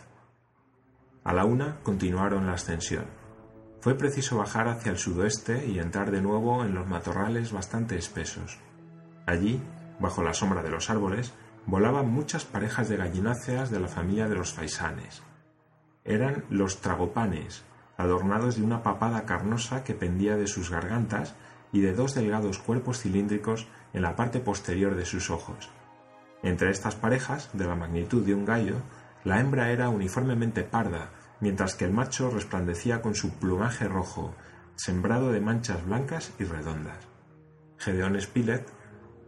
A 1.24 1.34
la 1.34 1.46
una 1.46 1.80
continuaron 1.84 2.48
la 2.48 2.56
ascensión. 2.56 3.06
Fue 3.80 3.96
preciso 3.96 4.38
bajar 4.38 4.68
hacia 4.68 4.92
el 4.92 4.98
sudoeste 4.98 5.66
y 5.68 5.80
entrar 5.80 6.12
de 6.12 6.22
nuevo 6.22 6.66
en 6.66 6.76
los 6.76 6.86
matorrales 6.86 7.54
bastante 7.54 7.96
espesos. 7.98 8.60
Allí, 9.26 9.62
bajo 10.02 10.22
la 10.22 10.34
sombra 10.34 10.62
de 10.62 10.70
los 10.70 10.90
árboles, 10.90 11.34
volaban 11.66 12.10
muchas 12.10 12.46
parejas 12.46 12.90
de 12.90 12.98
gallináceas 12.98 13.70
de 13.72 13.80
la 13.80 13.88
familia 13.88 14.28
de 14.28 14.36
los 14.36 14.54
faisanes. 14.54 15.22
Eran 16.04 16.46
los 16.50 16.82
tragopanes, 16.82 17.64
adornados 17.98 18.58
de 18.58 18.64
una 18.64 18.84
papada 18.84 19.26
carnosa 19.26 19.84
que 19.84 19.94
pendía 19.94 20.36
de 20.36 20.48
sus 20.48 20.70
gargantas 20.70 21.36
y 21.72 21.82
de 21.82 21.94
dos 21.94 22.14
delgados 22.14 22.60
cuerpos 22.60 23.00
cilíndricos 23.00 23.68
en 23.94 24.02
la 24.02 24.16
parte 24.16 24.40
posterior 24.40 24.96
de 24.96 25.06
sus 25.06 25.30
ojos. 25.30 25.70
Entre 26.44 26.70
estas 26.70 26.96
parejas, 26.96 27.50
de 27.54 27.66
la 27.66 27.76
magnitud 27.76 28.26
de 28.26 28.34
un 28.34 28.46
gallo, 28.46 28.82
la 29.24 29.40
hembra 29.40 29.72
era 29.72 29.90
uniformemente 29.90 30.64
parda, 30.64 31.12
mientras 31.40 31.76
que 31.76 31.86
el 31.86 31.94
macho 31.94 32.30
resplandecía 32.30 33.02
con 33.02 33.16
su 33.16 33.32
plumaje 33.36 33.88
rojo, 33.88 34.36
sembrado 34.76 35.32
de 35.32 35.40
manchas 35.40 35.86
blancas 35.86 36.34
y 36.40 36.44
redondas. 36.44 36.98
Gedeón 37.78 38.20
Spilett, 38.20 38.68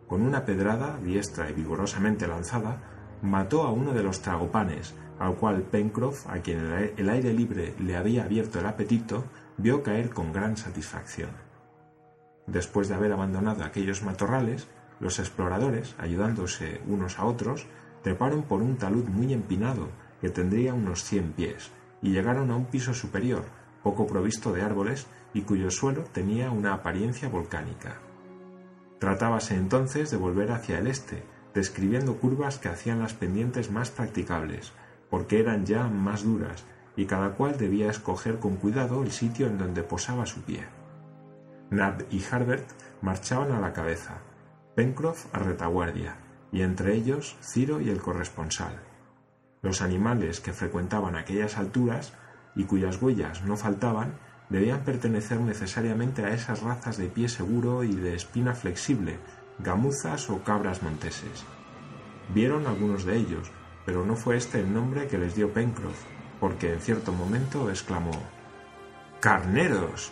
con 0.08 0.22
una 0.22 0.46
pedrada 0.46 0.98
diestra 0.98 1.50
y 1.50 1.54
vigorosamente 1.54 2.28
lanzada, 2.28 2.82
mató 3.22 3.64
a 3.64 3.72
uno 3.72 3.94
de 3.94 4.04
los 4.04 4.22
tragopanes, 4.22 4.94
al 5.20 5.36
cual 5.36 5.64
Pencroff, 5.64 6.28
a 6.28 6.40
quien 6.40 6.60
el 6.98 7.10
aire 7.10 7.34
libre 7.34 7.74
le 7.80 7.96
había 7.96 8.26
abierto 8.26 8.60
el 8.60 8.66
apetito, 8.66 9.24
vio 9.58 9.82
caer 9.82 10.10
con 10.10 10.34
gran 10.34 10.58
satisfacción. 10.58 11.32
Después 12.48 12.88
de 12.88 12.96
haber 12.96 13.14
abandonado 13.14 13.64
aquellos 13.64 14.04
matorrales, 14.04 14.68
los 15.00 15.20
exploradores, 15.20 15.96
ayudándose 15.98 16.82
unos 16.88 17.18
a 17.20 17.26
otros, 17.26 17.66
treparon 18.04 18.44
por 18.44 18.62
un 18.62 18.78
talud 18.78 19.06
muy 19.06 19.34
empinado 19.34 19.90
que 20.22 20.30
tendría 20.30 20.74
unos 20.74 21.04
cien 21.04 21.32
pies, 21.32 21.72
y 22.02 22.12
llegaron 22.12 22.52
a 22.52 22.56
un 22.56 22.66
piso 22.66 22.94
superior, 22.94 23.46
poco 23.82 24.06
provisto 24.06 24.54
de 24.54 24.62
árboles 24.62 25.08
y 25.34 25.42
cuyo 25.42 25.70
suelo 25.72 26.04
tenía 26.04 26.52
una 26.52 26.74
apariencia 26.74 27.30
volcánica. 27.30 28.00
Tratábase 29.00 29.56
entonces 29.56 30.12
de 30.12 30.18
volver 30.18 30.52
hacia 30.52 30.80
el 30.80 30.88
este, 30.88 31.24
describiendo 31.54 32.18
curvas 32.18 32.60
que 32.60 32.70
hacían 32.70 33.00
las 33.00 33.14
pendientes 33.14 33.72
más 33.72 33.92
practicables, 33.92 34.74
porque 35.10 35.40
eran 35.40 35.66
ya 35.66 35.88
más 35.88 36.24
duras, 36.24 36.66
y 36.96 37.06
cada 37.06 37.32
cual 37.32 37.58
debía 37.58 37.90
escoger 37.90 38.40
con 38.40 38.56
cuidado 38.56 39.04
el 39.04 39.12
sitio 39.12 39.48
en 39.48 39.58
donde 39.58 39.84
posaba 39.84 40.26
su 40.26 40.42
pie. 40.42 40.66
Nab 41.70 42.06
y 42.10 42.24
Harbert 42.24 42.68
marchaban 43.02 43.52
a 43.52 43.60
la 43.60 43.74
cabeza, 43.74 44.20
Pencroff 44.76 45.34
a 45.34 45.40
retaguardia, 45.40 46.18
y 46.52 46.62
entre 46.62 46.96
ellos 46.96 47.38
Ciro 47.42 47.82
y 47.82 47.90
el 47.90 48.02
corresponsal. 48.02 48.80
Los 49.62 49.82
animales 49.82 50.40
que 50.40 50.54
frecuentaban 50.54 51.16
aquellas 51.16 51.58
alturas 51.58 52.14
y 52.56 52.66
cuyas 52.66 53.02
huellas 53.02 53.44
no 53.44 53.58
faltaban 53.58 54.14
debían 54.50 54.84
pertenecer 54.84 55.40
necesariamente 55.40 56.24
a 56.24 56.34
esas 56.34 56.62
razas 56.62 56.98
de 56.98 57.08
pie 57.08 57.30
seguro 57.30 57.84
y 57.84 57.96
de 57.96 58.16
espina 58.16 58.54
flexible, 58.54 59.18
gamuzas 59.60 60.30
o 60.30 60.44
cabras 60.44 60.84
monteses. 60.84 61.46
Vieron 62.34 62.68
algunos 62.68 63.06
de 63.06 63.18
ellos, 63.18 63.52
pero 63.86 64.06
no 64.06 64.16
fue 64.16 64.38
este 64.38 64.60
el 64.60 64.74
nombre 64.74 65.08
que 65.08 65.18
les 65.18 65.36
dio 65.36 65.54
Pencroff, 65.54 66.02
porque 66.40 66.74
en 66.74 66.80
cierto 66.80 67.12
momento 67.12 67.70
exclamó 67.70 68.12
¡Carneros! 69.20 70.12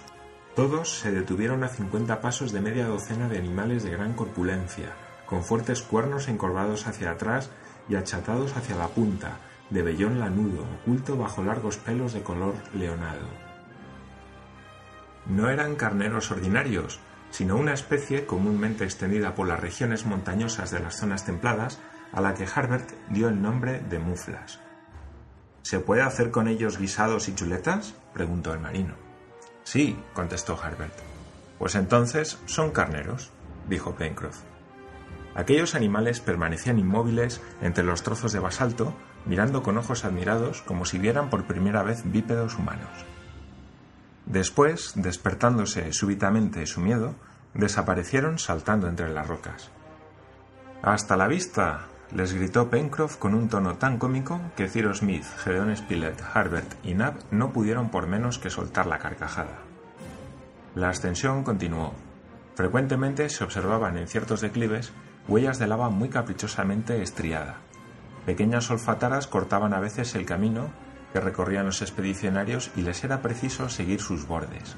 Todos 0.55 0.99
se 0.99 1.11
detuvieron 1.11 1.63
a 1.63 1.67
cincuenta 1.67 2.21
pasos 2.21 2.51
de 2.51 2.61
media 2.61 2.85
docena 2.85 3.27
de 3.27 3.39
animales 3.39 3.83
de 3.83 3.89
gran 3.89 4.13
corpulencia, 4.13 4.93
con 5.25 5.43
fuertes 5.43 5.81
cuernos 5.81 6.27
encorvados 6.27 6.85
hacia 6.85 7.11
atrás 7.11 7.49
y 7.89 7.95
achatados 7.95 8.55
hacia 8.55 8.75
la 8.75 8.87
punta, 8.87 9.39
de 9.71 9.81
vellón 9.81 10.19
lanudo, 10.19 10.63
oculto 10.81 11.17
bajo 11.17 11.43
largos 11.43 11.77
pelos 11.77 12.13
de 12.13 12.21
color 12.21 12.53
leonado. 12.73 13.52
No 15.25 15.49
eran 15.49 15.75
carneros 15.75 16.31
ordinarios, 16.31 16.99
sino 17.31 17.57
una 17.57 17.73
especie 17.73 18.25
comúnmente 18.25 18.83
extendida 18.83 19.35
por 19.35 19.47
las 19.47 19.59
regiones 19.59 20.05
montañosas 20.05 20.69
de 20.71 20.79
las 20.79 20.97
zonas 20.97 21.25
templadas, 21.25 21.79
a 22.11 22.21
la 22.21 22.35
que 22.35 22.45
Harbert 22.45 22.91
dio 23.09 23.27
el 23.27 23.41
nombre 23.41 23.79
de 23.79 23.99
muflas. 23.99 24.59
¿Se 25.63 25.79
puede 25.79 26.01
hacer 26.01 26.29
con 26.29 26.47
ellos 26.47 26.77
guisados 26.77 27.27
y 27.29 27.35
chuletas? 27.35 27.95
preguntó 28.13 28.53
el 28.53 28.59
marino. 28.59 28.95
Sí, 29.63 29.97
contestó 30.13 30.59
Harbert. 30.61 30.93
Pues 31.57 31.75
entonces 31.75 32.37
son 32.45 32.71
carneros, 32.71 33.31
dijo 33.67 33.95
Pencroff. 33.95 34.41
Aquellos 35.35 35.73
animales 35.73 36.19
permanecían 36.19 36.77
inmóviles 36.77 37.41
entre 37.61 37.83
los 37.83 38.03
trozos 38.03 38.33
de 38.33 38.39
basalto, 38.39 38.93
mirando 39.25 39.63
con 39.63 39.77
ojos 39.77 40.05
admirados 40.05 40.61
como 40.61 40.85
si 40.85 40.99
vieran 40.99 41.29
por 41.29 41.45
primera 41.45 41.81
vez 41.81 42.03
bípedos 42.05 42.55
humanos. 42.55 43.05
Después, 44.25 44.93
despertándose 44.95 45.91
súbitamente 45.93 46.65
su 46.65 46.79
miedo, 46.79 47.13
desaparecieron 47.53 48.39
saltando 48.39 48.87
entre 48.87 49.09
las 49.09 49.27
rocas. 49.27 49.69
Hasta 50.81 51.17
la 51.17 51.27
vista, 51.27 51.87
les 52.11 52.33
gritó 52.33 52.69
Pencroff 52.69 53.17
con 53.17 53.33
un 53.33 53.49
tono 53.49 53.77
tan 53.77 53.97
cómico 53.97 54.39
que 54.55 54.67
Cyrus 54.67 54.99
Smith, 54.99 55.25
Gedeon 55.43 55.75
Spilett, 55.75 56.21
Harbert 56.33 56.73
y 56.85 56.93
Nab 56.93 57.15
no 57.31 57.51
pudieron 57.51 57.89
por 57.89 58.07
menos 58.07 58.39
que 58.39 58.49
soltar 58.49 58.85
la 58.85 58.99
carcajada. 58.99 59.59
La 60.75 60.89
ascensión 60.89 61.43
continuó. 61.43 61.93
Frecuentemente 62.55 63.29
se 63.29 63.43
observaban 63.43 63.97
en 63.97 64.07
ciertos 64.07 64.41
declives 64.41 64.91
huellas 65.27 65.57
de 65.59 65.67
lava 65.67 65.89
muy 65.89 66.09
caprichosamente 66.09 67.01
estriada. 67.01 67.57
Pequeñas 68.25 68.69
olfataras 68.69 69.27
cortaban 69.27 69.73
a 69.73 69.79
veces 69.79 70.15
el 70.15 70.25
camino 70.25 70.69
que 71.13 71.19
recorrían 71.19 71.67
los 71.67 71.81
expedicionarios 71.83 72.71
y 72.75 72.81
les 72.81 73.03
era 73.03 73.21
preciso 73.21 73.69
seguir 73.69 74.01
sus 74.01 74.27
bordes. 74.27 74.75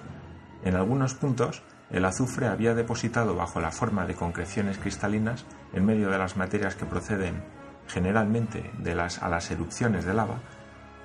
En 0.63 0.75
algunos 0.75 1.13
puntos, 1.13 1.63
el 1.89 2.03
azufre 2.03 2.47
había 2.47 2.75
depositado 2.75 3.35
bajo 3.35 3.61
la 3.61 3.71
forma 3.71 4.05
de 4.05 4.15
concreciones 4.15 4.77
cristalinas, 4.77 5.45
en 5.73 5.85
medio 5.85 6.09
de 6.09 6.17
las 6.17 6.35
materias 6.35 6.75
que 6.75 6.85
proceden 6.85 7.43
generalmente 7.87 8.71
de 8.79 8.95
las, 8.95 9.23
a 9.23 9.29
las 9.29 9.49
erupciones 9.49 10.05
de 10.05 10.13
lava, 10.13 10.39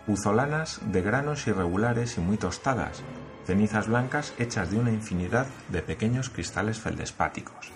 puzolanas 0.06 0.80
de 0.90 1.02
granos 1.02 1.46
irregulares 1.46 2.18
y 2.18 2.20
muy 2.20 2.36
tostadas, 2.36 3.02
cenizas 3.44 3.86
blancas 3.86 4.34
hechas 4.38 4.70
de 4.70 4.78
una 4.78 4.90
infinidad 4.90 5.46
de 5.68 5.82
pequeños 5.82 6.30
cristales 6.30 6.80
feldespáticos. 6.80 7.70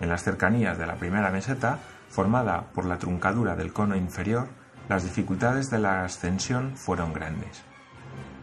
En 0.00 0.08
las 0.08 0.22
cercanías 0.22 0.78
de 0.78 0.86
la 0.86 0.96
primera 0.96 1.30
meseta, 1.30 1.80
formada 2.08 2.70
por 2.72 2.86
la 2.86 2.98
truncadura 2.98 3.56
del 3.56 3.72
cono 3.72 3.96
inferior, 3.96 4.48
las 4.88 5.02
dificultades 5.02 5.70
de 5.70 5.78
la 5.78 6.04
ascensión 6.04 6.76
fueron 6.76 7.12
grandes. 7.12 7.62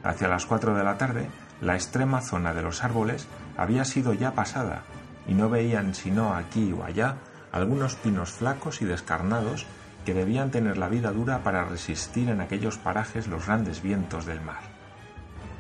Hacia 0.04 0.28
las 0.28 0.46
cuatro 0.46 0.76
de 0.76 0.84
la 0.84 0.98
tarde, 0.98 1.30
la 1.62 1.76
extrema 1.76 2.22
zona 2.22 2.54
de 2.54 2.62
los 2.62 2.84
árboles 2.84 3.28
había 3.58 3.86
sido 3.86 4.14
ya 4.14 4.34
pasada, 4.34 4.84
y 5.28 5.34
no 5.34 5.50
veían 5.50 5.96
sino 5.96 6.34
aquí 6.34 6.74
o 6.74 6.84
allá 6.84 7.16
algunos 7.52 7.96
pinos 7.96 8.32
flacos 8.32 8.82
y 8.82 8.86
descarnados 8.86 9.66
que 10.06 10.14
debían 10.14 10.52
tener 10.52 10.78
la 10.78 10.90
vida 10.90 11.12
dura 11.12 11.44
para 11.44 11.64
resistir 11.64 12.30
en 12.30 12.42
aquellos 12.42 12.78
parajes 12.78 13.28
los 13.28 13.46
grandes 13.46 13.82
vientos 13.82 14.26
del 14.26 14.42
mar. 14.42 14.62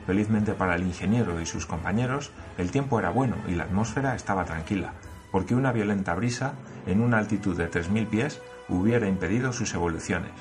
Felizmente 0.05 0.53
para 0.53 0.75
el 0.75 0.83
ingeniero 0.83 1.39
y 1.39 1.45
sus 1.45 1.65
compañeros, 1.65 2.31
el 2.57 2.71
tiempo 2.71 2.99
era 2.99 3.09
bueno 3.09 3.37
y 3.47 3.55
la 3.55 3.63
atmósfera 3.63 4.15
estaba 4.15 4.43
tranquila, 4.43 4.93
porque 5.31 5.55
una 5.55 5.71
violenta 5.71 6.13
brisa, 6.13 6.55
en 6.85 6.99
una 6.99 7.19
altitud 7.19 7.55
de 7.55 7.71
3.000 7.71 8.07
pies, 8.07 8.41
hubiera 8.67 9.07
impedido 9.07 9.53
sus 9.53 9.73
evoluciones. 9.73 10.31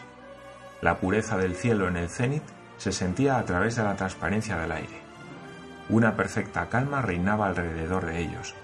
La 0.82 0.98
pureza 0.98 1.38
del 1.38 1.54
cielo 1.54 1.86
en 1.86 1.96
el 1.96 2.08
cenit 2.08 2.42
se 2.76 2.90
sentía 2.90 3.38
a 3.38 3.44
través 3.44 3.76
de 3.76 3.84
la 3.84 3.94
transparencia 3.94 4.56
del 4.56 4.72
aire. 4.72 5.00
Una 5.88 6.16
perfecta 6.16 6.68
calma 6.68 7.00
reinaba 7.00 7.46
alrededor 7.46 8.04
de 8.04 8.18
ellos. 8.18 8.56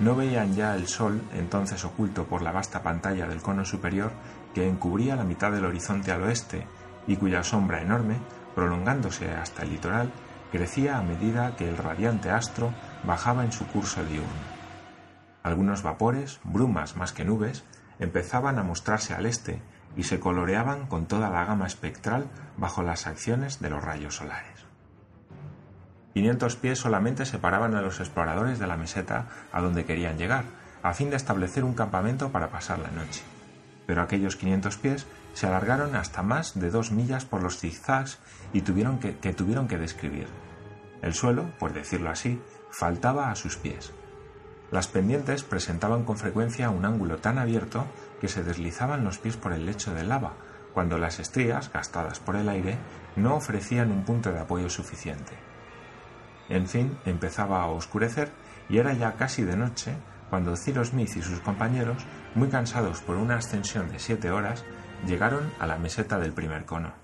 No 0.00 0.16
veían 0.16 0.56
ya 0.56 0.74
el 0.74 0.88
sol, 0.88 1.22
entonces 1.32 1.84
oculto 1.84 2.24
por 2.24 2.42
la 2.42 2.50
vasta 2.50 2.82
pantalla 2.82 3.28
del 3.28 3.40
cono 3.40 3.64
superior 3.64 4.10
que 4.52 4.68
encubría 4.68 5.14
la 5.14 5.22
mitad 5.22 5.52
del 5.52 5.64
horizonte 5.64 6.10
al 6.10 6.24
oeste 6.24 6.66
y 7.06 7.14
cuya 7.14 7.44
sombra 7.44 7.80
enorme, 7.80 8.16
prolongándose 8.56 9.30
hasta 9.30 9.62
el 9.62 9.70
litoral, 9.70 10.10
crecía 10.50 10.98
a 10.98 11.02
medida 11.02 11.54
que 11.54 11.68
el 11.68 11.76
radiante 11.76 12.30
astro 12.30 12.74
bajaba 13.04 13.44
en 13.44 13.52
su 13.52 13.64
curso 13.68 14.04
diurno. 14.04 14.54
Algunos 15.44 15.84
vapores, 15.84 16.40
brumas 16.42 16.96
más 16.96 17.12
que 17.12 17.24
nubes, 17.24 17.62
empezaban 18.00 18.58
a 18.58 18.64
mostrarse 18.64 19.14
al 19.14 19.26
este 19.26 19.62
y 19.96 20.04
se 20.04 20.20
coloreaban 20.20 20.86
con 20.86 21.06
toda 21.06 21.30
la 21.30 21.44
gama 21.44 21.66
espectral 21.66 22.28
bajo 22.56 22.82
las 22.82 23.06
acciones 23.06 23.60
de 23.60 23.70
los 23.70 23.82
rayos 23.82 24.16
solares. 24.16 24.64
Quinientos 26.12 26.56
pies 26.56 26.78
solamente 26.78 27.26
separaban 27.26 27.74
a 27.74 27.82
los 27.82 27.98
exploradores 27.98 28.58
de 28.58 28.66
la 28.68 28.76
meseta 28.76 29.26
a 29.52 29.60
donde 29.60 29.84
querían 29.84 30.16
llegar, 30.16 30.44
a 30.82 30.94
fin 30.94 31.10
de 31.10 31.16
establecer 31.16 31.64
un 31.64 31.74
campamento 31.74 32.30
para 32.30 32.50
pasar 32.50 32.78
la 32.78 32.90
noche. 32.90 33.22
Pero 33.86 34.02
aquellos 34.02 34.36
quinientos 34.36 34.76
pies 34.76 35.06
se 35.32 35.46
alargaron 35.46 35.96
hasta 35.96 36.22
más 36.22 36.58
de 36.58 36.70
dos 36.70 36.92
millas 36.92 37.24
por 37.24 37.42
los 37.42 37.58
zigzags 37.58 38.20
y 38.52 38.62
tuvieron 38.62 39.00
que, 39.00 39.16
que 39.16 39.32
tuvieron 39.32 39.66
que 39.66 39.78
describir. 39.78 40.28
El 41.02 41.14
suelo, 41.14 41.50
por 41.58 41.72
decirlo 41.72 42.10
así, 42.10 42.40
faltaba 42.70 43.30
a 43.30 43.34
sus 43.34 43.56
pies. 43.56 43.92
Las 44.70 44.88
pendientes 44.88 45.42
presentaban 45.42 46.04
con 46.04 46.16
frecuencia 46.16 46.70
un 46.70 46.84
ángulo 46.84 47.18
tan 47.18 47.38
abierto 47.38 47.86
que 48.24 48.28
se 48.28 48.42
deslizaban 48.42 49.04
los 49.04 49.18
pies 49.18 49.36
por 49.36 49.52
el 49.52 49.66
lecho 49.66 49.92
de 49.92 50.02
lava, 50.02 50.32
cuando 50.72 50.96
las 50.96 51.18
estrías, 51.18 51.70
gastadas 51.70 52.20
por 52.20 52.36
el 52.36 52.48
aire, 52.48 52.78
no 53.16 53.34
ofrecían 53.34 53.92
un 53.92 54.02
punto 54.06 54.32
de 54.32 54.40
apoyo 54.40 54.70
suficiente. 54.70 55.34
En 56.48 56.66
fin, 56.66 56.96
empezaba 57.04 57.60
a 57.60 57.66
oscurecer 57.66 58.30
y 58.70 58.78
era 58.78 58.94
ya 58.94 59.12
casi 59.16 59.42
de 59.42 59.58
noche 59.58 59.98
cuando 60.30 60.56
Cyrus 60.56 60.88
Smith 60.88 61.14
y 61.16 61.20
sus 61.20 61.40
compañeros, 61.40 62.02
muy 62.34 62.48
cansados 62.48 63.02
por 63.02 63.16
una 63.16 63.36
ascensión 63.36 63.90
de 63.90 63.98
siete 63.98 64.30
horas, 64.30 64.64
llegaron 65.06 65.52
a 65.60 65.66
la 65.66 65.76
meseta 65.76 66.18
del 66.18 66.32
primer 66.32 66.64
cono. 66.64 66.94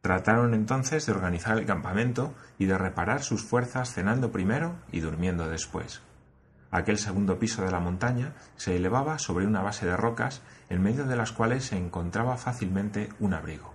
Trataron 0.00 0.52
entonces 0.52 1.06
de 1.06 1.12
organizar 1.12 1.56
el 1.58 1.64
campamento 1.64 2.34
y 2.58 2.66
de 2.66 2.76
reparar 2.76 3.22
sus 3.22 3.44
fuerzas 3.44 3.94
cenando 3.94 4.32
primero 4.32 4.74
y 4.90 4.98
durmiendo 4.98 5.48
después. 5.48 6.02
Aquel 6.70 6.98
segundo 6.98 7.38
piso 7.38 7.64
de 7.64 7.70
la 7.70 7.80
montaña 7.80 8.34
se 8.56 8.76
elevaba 8.76 9.18
sobre 9.18 9.46
una 9.46 9.62
base 9.62 9.86
de 9.86 9.96
rocas 9.96 10.42
en 10.68 10.82
medio 10.82 11.04
de 11.06 11.16
las 11.16 11.32
cuales 11.32 11.64
se 11.64 11.78
encontraba 11.78 12.36
fácilmente 12.36 13.08
un 13.20 13.32
abrigo. 13.34 13.72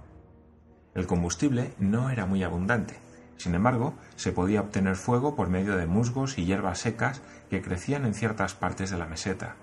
El 0.94 1.08
combustible 1.08 1.74
no 1.80 2.12
era 2.12 2.26
muy 2.26 2.44
abundante, 2.44 3.00
Sin 3.36 3.56
embargo, 3.56 3.96
se 4.16 4.32
podía 4.32 4.62
obtener 4.62 4.96
fuego 4.96 5.36
por 5.36 5.50
medio 5.50 5.76
de 5.76 5.88
musgos 5.88 6.38
y 6.38 6.46
hierbas 6.46 6.80
secas 6.80 7.22
que 7.50 7.62
crecían 7.62 8.06
en 8.06 8.14
ciertas 8.14 8.54
partes 8.54 8.92
de 8.92 8.98
la 8.98 9.08
meseta. 9.08 9.56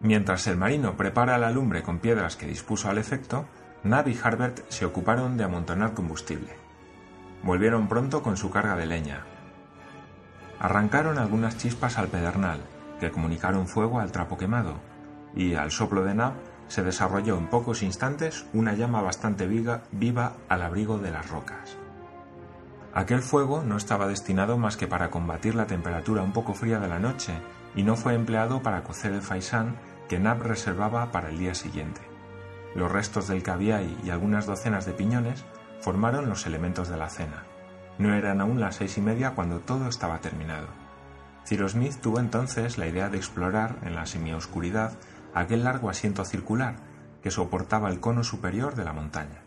Mientras 0.00 0.46
el 0.48 0.56
marino 0.56 0.96
prepara 0.96 1.38
la 1.38 1.50
lumbre 1.50 1.82
con 1.82 2.00
piedras 2.00 2.36
que 2.36 2.46
dispuso 2.46 2.90
al 2.90 2.98
efecto, 2.98 3.46
Nab 3.84 4.08
y 4.08 4.18
Harbert 4.22 4.68
se 4.68 4.84
ocuparon 4.84 5.36
de 5.36 5.44
amontonar 5.44 5.94
combustible. 5.94 6.54
Volvieron 7.44 7.88
pronto 7.88 8.22
con 8.22 8.36
su 8.36 8.50
carga 8.50 8.76
de 8.76 8.86
leña. 8.86 9.31
Arrancaron 10.62 11.18
algunas 11.18 11.58
chispas 11.58 11.98
al 11.98 12.06
pedernal, 12.06 12.60
que 13.00 13.10
comunicaron 13.10 13.66
fuego 13.66 13.98
al 13.98 14.12
trapo 14.12 14.38
quemado, 14.38 14.76
y 15.34 15.54
al 15.54 15.72
soplo 15.72 16.04
de 16.04 16.14
Nab 16.14 16.34
se 16.68 16.84
desarrolló 16.84 17.36
en 17.36 17.48
pocos 17.48 17.82
instantes 17.82 18.46
una 18.52 18.74
llama 18.74 19.02
bastante 19.02 19.48
viva, 19.48 19.82
viva 19.90 20.34
al 20.48 20.62
abrigo 20.62 20.98
de 20.98 21.10
las 21.10 21.28
rocas. 21.28 21.76
Aquel 22.94 23.22
fuego 23.22 23.64
no 23.66 23.76
estaba 23.76 24.06
destinado 24.06 24.56
más 24.56 24.76
que 24.76 24.86
para 24.86 25.10
combatir 25.10 25.56
la 25.56 25.66
temperatura 25.66 26.22
un 26.22 26.32
poco 26.32 26.54
fría 26.54 26.78
de 26.78 26.86
la 26.86 27.00
noche 27.00 27.32
y 27.74 27.82
no 27.82 27.96
fue 27.96 28.14
empleado 28.14 28.62
para 28.62 28.84
cocer 28.84 29.10
el 29.14 29.22
faisán 29.22 29.74
que 30.08 30.20
Nab 30.20 30.44
reservaba 30.44 31.10
para 31.10 31.30
el 31.30 31.40
día 31.40 31.56
siguiente. 31.56 32.02
Los 32.76 32.92
restos 32.92 33.26
del 33.26 33.42
caviar 33.42 33.82
y 34.04 34.10
algunas 34.10 34.46
docenas 34.46 34.86
de 34.86 34.92
piñones 34.92 35.44
formaron 35.80 36.28
los 36.28 36.46
elementos 36.46 36.88
de 36.88 36.98
la 36.98 37.10
cena. 37.10 37.46
No 37.98 38.14
eran 38.14 38.40
aún 38.40 38.60
las 38.60 38.76
seis 38.76 38.98
y 38.98 39.00
media 39.00 39.32
cuando 39.32 39.60
todo 39.60 39.88
estaba 39.88 40.20
terminado. 40.20 40.68
Cyrus 41.46 41.72
Smith 41.72 42.00
tuvo 42.00 42.20
entonces 42.20 42.78
la 42.78 42.86
idea 42.86 43.08
de 43.08 43.18
explorar 43.18 43.76
en 43.82 43.94
la 43.94 44.06
semioscuridad 44.06 44.92
aquel 45.34 45.64
largo 45.64 45.90
asiento 45.90 46.24
circular 46.24 46.76
que 47.22 47.30
soportaba 47.30 47.90
el 47.90 48.00
cono 48.00 48.24
superior 48.24 48.74
de 48.74 48.84
la 48.84 48.92
montaña. 48.92 49.42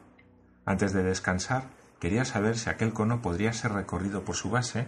Antes 0.66 0.94
de 0.94 1.04
descansar, 1.04 1.64
quería 2.00 2.26
saber 2.26 2.58
si 2.58 2.70
aquel 2.70 2.94
cono 2.94 3.22
podría 3.22 3.54
ser 3.54 3.74
recorrido 3.74 4.24
por 4.24 4.36
su 4.36 4.50
base 4.50 4.88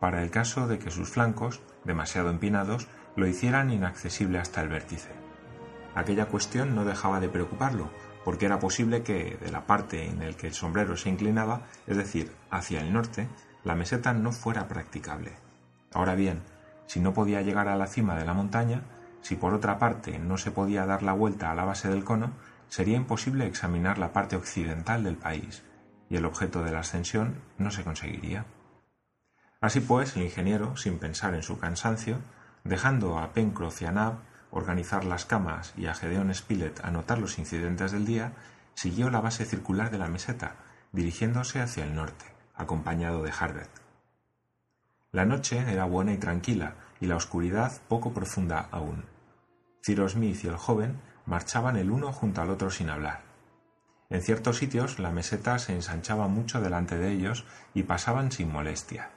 para 0.00 0.22
el 0.22 0.30
caso 0.30 0.66
de 0.66 0.78
que 0.78 0.90
sus 0.90 1.10
flancos, 1.10 1.60
demasiado 1.84 2.30
empinados, 2.30 2.88
lo 3.16 3.26
hicieran 3.26 3.70
inaccesible 3.70 4.38
hasta 4.38 4.60
el 4.60 4.68
vértice. 4.68 5.10
Aquella 5.94 6.26
cuestión 6.26 6.74
no 6.74 6.84
dejaba 6.84 7.18
de 7.18 7.28
preocuparlo, 7.28 7.90
porque 8.28 8.44
era 8.44 8.58
posible 8.58 9.02
que, 9.02 9.38
de 9.40 9.50
la 9.50 9.64
parte 9.64 10.04
en 10.04 10.18
la 10.18 10.30
que 10.34 10.48
el 10.48 10.52
sombrero 10.52 10.98
se 10.98 11.08
inclinaba, 11.08 11.62
es 11.86 11.96
decir, 11.96 12.30
hacia 12.50 12.82
el 12.82 12.92
norte, 12.92 13.26
la 13.64 13.74
meseta 13.74 14.12
no 14.12 14.32
fuera 14.32 14.68
practicable. 14.68 15.32
Ahora 15.94 16.14
bien, 16.14 16.42
si 16.86 17.00
no 17.00 17.14
podía 17.14 17.40
llegar 17.40 17.68
a 17.68 17.76
la 17.76 17.86
cima 17.86 18.16
de 18.18 18.26
la 18.26 18.34
montaña, 18.34 18.82
si 19.22 19.34
por 19.34 19.54
otra 19.54 19.78
parte 19.78 20.18
no 20.18 20.36
se 20.36 20.50
podía 20.50 20.84
dar 20.84 21.02
la 21.02 21.14
vuelta 21.14 21.50
a 21.50 21.54
la 21.54 21.64
base 21.64 21.88
del 21.88 22.04
cono, 22.04 22.32
sería 22.68 22.98
imposible 22.98 23.46
examinar 23.46 23.96
la 23.96 24.12
parte 24.12 24.36
occidental 24.36 25.04
del 25.04 25.16
país, 25.16 25.62
y 26.10 26.16
el 26.16 26.26
objeto 26.26 26.62
de 26.62 26.72
la 26.72 26.80
ascensión 26.80 27.40
no 27.56 27.70
se 27.70 27.82
conseguiría. 27.82 28.44
Así 29.62 29.80
pues, 29.80 30.16
el 30.16 30.24
ingeniero, 30.24 30.76
sin 30.76 30.98
pensar 30.98 31.34
en 31.34 31.42
su 31.42 31.58
cansancio, 31.58 32.18
dejando 32.62 33.18
a 33.18 33.32
Pencroff 33.32 33.80
y 33.80 33.86
a 33.86 33.92
Nab 33.92 34.16
organizar 34.50 35.04
las 35.04 35.24
camas 35.24 35.72
y 35.76 35.86
a 35.86 35.94
Gedeón 35.94 36.34
Spilett 36.34 36.84
anotar 36.84 37.18
los 37.18 37.38
incidentes 37.38 37.92
del 37.92 38.06
día, 38.06 38.32
siguió 38.74 39.10
la 39.10 39.20
base 39.20 39.44
circular 39.44 39.90
de 39.90 39.98
la 39.98 40.08
meseta, 40.08 40.56
dirigiéndose 40.92 41.60
hacia 41.60 41.84
el 41.84 41.94
norte, 41.94 42.24
acompañado 42.54 43.22
de 43.22 43.32
Harbert. 43.38 43.70
La 45.12 45.24
noche 45.24 45.58
era 45.58 45.84
buena 45.84 46.12
y 46.12 46.18
tranquila, 46.18 46.74
y 47.00 47.06
la 47.06 47.16
oscuridad 47.16 47.72
poco 47.88 48.12
profunda 48.12 48.68
aún. 48.70 49.04
Cyrus 49.84 50.12
Smith 50.12 50.44
y 50.44 50.48
el 50.48 50.56
joven 50.56 51.00
marchaban 51.26 51.76
el 51.76 51.90
uno 51.90 52.12
junto 52.12 52.42
al 52.42 52.50
otro 52.50 52.70
sin 52.70 52.90
hablar. 52.90 53.20
En 54.10 54.22
ciertos 54.22 54.56
sitios 54.56 54.98
la 54.98 55.10
meseta 55.10 55.58
se 55.58 55.74
ensanchaba 55.74 56.28
mucho 56.28 56.60
delante 56.60 56.96
de 56.96 57.12
ellos 57.12 57.44
y 57.74 57.82
pasaban 57.82 58.32
sin 58.32 58.50
molestia. 58.50 59.10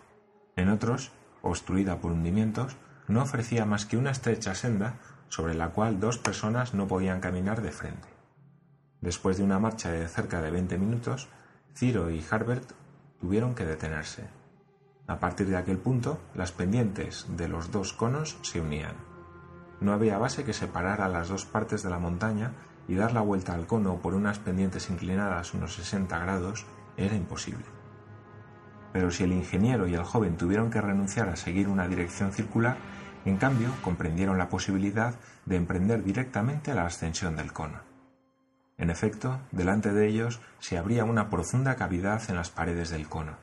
En 0.56 0.70
otros, 0.70 1.12
obstruida 1.42 1.98
por 2.00 2.12
hundimientos, 2.12 2.76
no 3.08 3.22
ofrecía 3.24 3.66
más 3.66 3.86
que 3.86 3.98
una 3.98 4.12
estrecha 4.12 4.54
senda 4.54 4.96
sobre 5.32 5.54
la 5.56 5.70
cual 5.70 6.02
dos 6.02 6.18
personas 6.18 6.74
no 6.74 6.90
podían 6.90 7.22
caminar 7.22 7.62
de 7.62 7.72
frente. 7.72 8.10
Después 9.00 9.38
de 9.38 9.44
una 9.46 9.60
marcha 9.60 9.90
de 9.90 10.06
cerca 10.10 10.42
de 10.42 10.52
veinte 10.52 10.78
minutos, 10.78 11.30
Ciro 11.74 12.12
y 12.12 12.24
Harbert 12.30 12.74
tuvieron 13.22 13.56
que 13.56 13.66
detenerse. 13.66 14.28
A 15.08 15.20
partir 15.20 15.48
de 15.48 15.56
aquel 15.56 15.78
punto, 15.78 16.20
las 16.36 16.52
pendientes 16.52 17.26
de 17.30 17.48
los 17.48 17.72
dos 17.72 17.94
conos 17.94 18.38
se 18.42 18.60
unían. 18.60 18.96
No 19.80 19.94
había 19.94 20.18
base 20.18 20.44
que 20.44 20.54
separara 20.54 21.08
las 21.08 21.30
dos 21.30 21.46
partes 21.46 21.82
de 21.82 21.90
la 21.90 21.98
montaña 21.98 22.52
y 22.90 22.96
dar 22.96 23.14
la 23.14 23.22
vuelta 23.22 23.54
al 23.54 23.68
cono 23.68 24.02
por 24.02 24.14
unas 24.14 24.38
pendientes 24.38 24.90
inclinadas 24.90 25.54
unos 25.54 25.76
60 25.76 26.20
grados 26.20 26.66
era 26.98 27.16
imposible. 27.16 27.66
Pero 28.92 29.10
si 29.12 29.24
el 29.24 29.32
ingeniero 29.32 29.88
y 29.88 29.94
el 29.94 30.04
joven 30.04 30.36
tuvieron 30.36 30.70
que 30.70 30.82
renunciar 30.82 31.30
a 31.30 31.38
seguir 31.38 31.70
una 31.70 31.88
dirección 31.88 32.34
circular, 32.34 32.76
en 33.26 33.38
cambio, 33.38 33.74
comprendieron 33.84 34.38
la 34.38 34.50
posibilidad 34.50 35.16
de 35.46 35.56
emprender 35.56 36.04
directamente 36.04 36.74
la 36.74 36.86
ascensión 36.86 37.36
del 37.36 37.54
cono. 37.54 37.80
En 38.78 38.90
efecto, 38.90 39.40
delante 39.52 39.94
de 39.94 40.08
ellos 40.08 40.42
se 40.60 40.78
abría 40.78 41.06
una 41.06 41.30
profunda 41.30 41.76
cavidad 41.76 42.22
en 42.30 42.36
las 42.36 42.50
paredes 42.50 42.90
del 42.90 43.08
cono. 43.08 43.38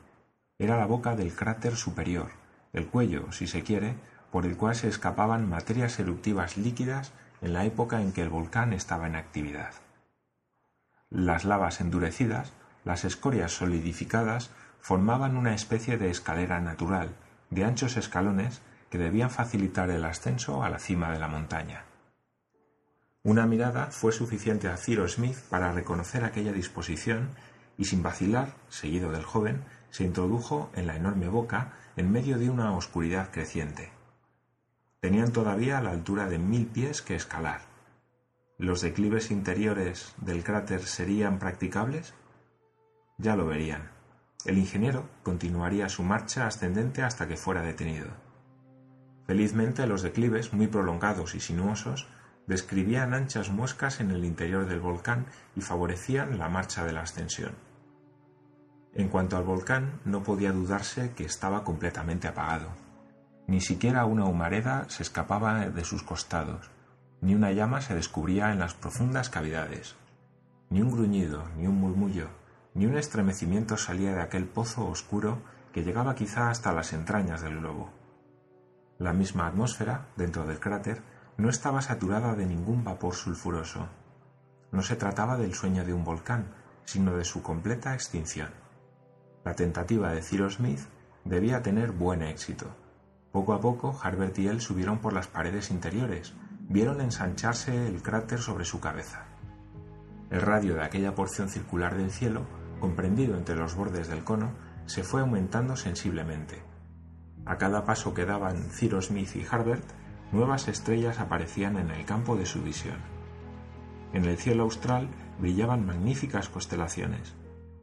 Era 0.57 0.77
la 0.77 0.85
boca 0.85 1.15
del 1.15 1.33
cráter 1.33 1.77
superior, 1.77 2.31
el 2.73 2.87
cuello, 2.87 3.31
si 3.31 3.47
se 3.47 3.63
quiere, 3.63 3.95
por 4.31 4.45
el 4.45 4.57
cual 4.57 4.75
se 4.75 4.89
escapaban 4.89 5.49
materias 5.49 5.97
eruptivas 5.99 6.57
líquidas 6.57 7.13
en 7.41 7.53
la 7.53 7.65
época 7.65 8.01
en 8.01 8.11
que 8.11 8.21
el 8.21 8.29
volcán 8.29 8.73
estaba 8.73 9.07
en 9.07 9.15
actividad. 9.15 9.71
Las 11.09 11.45
lavas 11.45 11.81
endurecidas, 11.81 12.51
las 12.83 13.05
escorias 13.05 13.51
solidificadas, 13.51 14.51
formaban 14.81 15.37
una 15.37 15.53
especie 15.53 15.97
de 15.97 16.09
escalera 16.09 16.59
natural, 16.59 17.15
de 17.49 17.63
anchos 17.63 17.97
escalones 17.97 18.61
que 18.89 18.97
debían 18.97 19.29
facilitar 19.29 19.89
el 19.89 20.05
ascenso 20.05 20.63
a 20.63 20.69
la 20.69 20.79
cima 20.79 21.11
de 21.11 21.19
la 21.19 21.27
montaña. 21.27 21.85
Una 23.23 23.45
mirada 23.45 23.87
fue 23.91 24.11
suficiente 24.11 24.67
a 24.67 24.77
Cyrus 24.77 25.13
Smith 25.13 25.37
para 25.49 25.71
reconocer 25.71 26.23
aquella 26.23 26.53
disposición 26.53 27.29
y 27.77 27.85
sin 27.85 28.01
vacilar, 28.01 28.55
seguido 28.69 29.11
del 29.11 29.23
joven, 29.23 29.63
se 29.89 30.03
introdujo 30.03 30.69
en 30.73 30.87
la 30.87 30.95
enorme 30.95 31.27
boca 31.27 31.73
en 31.95 32.11
medio 32.11 32.37
de 32.37 32.49
una 32.49 32.75
oscuridad 32.75 33.31
creciente. 33.31 33.91
Tenían 35.01 35.31
todavía 35.31 35.81
la 35.81 35.91
altura 35.91 36.27
de 36.27 36.39
mil 36.39 36.67
pies 36.67 37.01
que 37.01 37.15
escalar. 37.15 37.61
¿Los 38.57 38.81
declives 38.81 39.31
interiores 39.31 40.13
del 40.17 40.43
cráter 40.43 40.83
serían 40.83 41.39
practicables? 41.39 42.13
Ya 43.17 43.35
lo 43.35 43.45
verían. 43.45 43.91
El 44.45 44.57
ingeniero 44.57 45.09
continuaría 45.23 45.89
su 45.89 46.03
marcha 46.03 46.47
ascendente 46.47 47.01
hasta 47.01 47.27
que 47.27 47.37
fuera 47.37 47.61
detenido. 47.61 48.07
Felizmente 49.29 49.85
los 49.85 50.01
declives, 50.01 50.53
muy 50.53 50.65
prolongados 50.65 51.35
y 51.35 51.39
sinuosos, 51.39 52.07
describían 52.47 53.13
anchas 53.13 53.51
muescas 53.51 53.99
en 53.99 54.09
el 54.09 54.25
interior 54.25 54.65
del 54.65 54.79
volcán 54.79 55.27
y 55.55 55.61
favorecían 55.61 56.39
la 56.39 56.49
marcha 56.49 56.83
de 56.83 56.93
la 56.93 57.01
ascensión. 57.01 57.51
En 58.95 59.07
cuanto 59.07 59.37
al 59.37 59.43
volcán, 59.43 59.99
no 60.03 60.23
podía 60.23 60.51
dudarse 60.51 61.11
que 61.11 61.25
estaba 61.25 61.63
completamente 61.63 62.27
apagado. 62.27 62.69
Ni 63.45 63.61
siquiera 63.61 64.03
una 64.05 64.25
humareda 64.25 64.89
se 64.89 65.03
escapaba 65.03 65.69
de 65.69 65.85
sus 65.85 66.01
costados, 66.01 66.71
ni 67.21 67.35
una 67.35 67.51
llama 67.51 67.81
se 67.81 67.93
descubría 67.93 68.51
en 68.51 68.57
las 68.57 68.73
profundas 68.73 69.29
cavidades. 69.29 69.95
Ni 70.71 70.81
un 70.81 70.89
gruñido, 70.89 71.43
ni 71.55 71.67
un 71.67 71.75
murmullo, 71.75 72.29
ni 72.73 72.87
un 72.87 72.97
estremecimiento 72.97 73.77
salía 73.77 74.11
de 74.11 74.21
aquel 74.21 74.45
pozo 74.45 74.87
oscuro 74.87 75.43
que 75.71 75.83
llegaba 75.83 76.15
quizá 76.15 76.49
hasta 76.49 76.73
las 76.73 76.93
entrañas 76.93 77.43
del 77.43 77.59
globo. 77.59 77.98
La 78.99 79.13
misma 79.13 79.47
atmósfera, 79.47 80.07
dentro 80.17 80.45
del 80.45 80.59
cráter, 80.59 81.01
no 81.37 81.49
estaba 81.49 81.81
saturada 81.81 82.35
de 82.35 82.45
ningún 82.45 82.83
vapor 82.83 83.15
sulfuroso. 83.15 83.87
No 84.73 84.81
se 84.81 84.97
trataba 84.97 85.37
del 85.37 85.53
sueño 85.53 85.85
de 85.85 85.93
un 85.93 86.03
volcán, 86.03 86.53
sino 86.83 87.15
de 87.15 87.23
su 87.23 87.41
completa 87.41 87.93
extinción. 87.93 88.49
La 89.45 89.55
tentativa 89.55 90.11
de 90.11 90.21
Cyrus 90.21 90.55
Smith 90.55 90.81
debía 91.23 91.61
tener 91.61 91.93
buen 91.93 92.21
éxito. 92.21 92.75
Poco 93.31 93.53
a 93.53 93.61
poco, 93.61 93.97
Harbert 94.03 94.37
y 94.37 94.47
él 94.47 94.59
subieron 94.59 94.99
por 94.99 95.13
las 95.13 95.27
paredes 95.27 95.71
interiores, 95.71 96.33
vieron 96.67 96.99
ensancharse 96.99 97.87
el 97.87 98.01
cráter 98.01 98.39
sobre 98.39 98.65
su 98.65 98.81
cabeza. 98.81 99.27
El 100.29 100.41
radio 100.41 100.75
de 100.75 100.83
aquella 100.83 101.15
porción 101.15 101.47
circular 101.47 101.95
del 101.95 102.11
cielo, 102.11 102.45
comprendido 102.81 103.37
entre 103.37 103.55
los 103.55 103.75
bordes 103.75 104.09
del 104.09 104.25
cono, 104.25 104.51
se 104.87 105.03
fue 105.03 105.21
aumentando 105.21 105.77
sensiblemente. 105.77 106.68
A 107.49 107.57
cada 107.57 107.83
paso 107.83 108.13
que 108.13 108.25
daban 108.25 108.69
Cyrus 108.69 109.07
Smith 109.07 109.35
y 109.35 109.43
Harbert, 109.43 109.83
nuevas 110.31 110.67
estrellas 110.67 111.19
aparecían 111.19 111.77
en 111.77 111.89
el 111.89 112.05
campo 112.05 112.35
de 112.35 112.45
su 112.45 112.61
visión. 112.61 112.97
En 114.13 114.25
el 114.25 114.37
cielo 114.37 114.63
austral 114.63 115.09
brillaban 115.39 115.83
magníficas 115.83 116.47
constelaciones. 116.47 117.35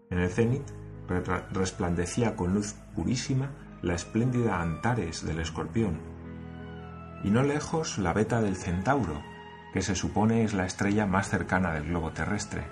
En 0.08 0.20
el 0.20 0.30
cenit 0.30 0.62
resplandecía 1.52 2.36
con 2.36 2.54
luz 2.54 2.74
purísima 2.94 3.50
la 3.82 3.94
espléndida 3.94 4.60
Antares 4.60 5.26
del 5.26 5.40
Escorpión. 5.40 5.98
Y 7.24 7.30
no 7.30 7.42
lejos 7.42 7.98
la 7.98 8.12
beta 8.12 8.40
del 8.40 8.54
Centauro, 8.54 9.20
que 9.72 9.82
se 9.82 9.96
supone 9.96 10.44
es 10.44 10.54
la 10.54 10.64
estrella 10.64 11.06
más 11.06 11.28
cercana 11.28 11.72
del 11.74 11.88
globo 11.88 12.12
terrestre. 12.12 12.62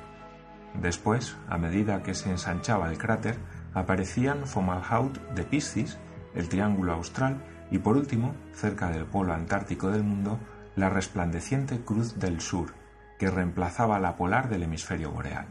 Después, 0.80 1.36
a 1.48 1.58
medida 1.58 2.04
que 2.04 2.14
se 2.14 2.30
ensanchaba 2.30 2.88
el 2.88 2.98
cráter, 2.98 3.36
aparecían 3.74 4.46
Fomalhaut 4.46 5.18
de 5.30 5.42
Piscis, 5.42 5.98
el 6.34 6.48
Triángulo 6.48 6.92
Austral 6.92 7.42
y 7.70 7.78
por 7.78 7.96
último, 7.96 8.34
cerca 8.52 8.90
del 8.90 9.04
polo 9.04 9.32
antártico 9.32 9.90
del 9.90 10.04
mundo, 10.04 10.38
la 10.76 10.90
resplandeciente 10.90 11.80
Cruz 11.80 12.18
del 12.18 12.40
Sur, 12.40 12.74
que 13.18 13.30
reemplazaba 13.30 13.98
la 13.98 14.16
polar 14.16 14.48
del 14.48 14.64
hemisferio 14.64 15.10
boreal. 15.10 15.46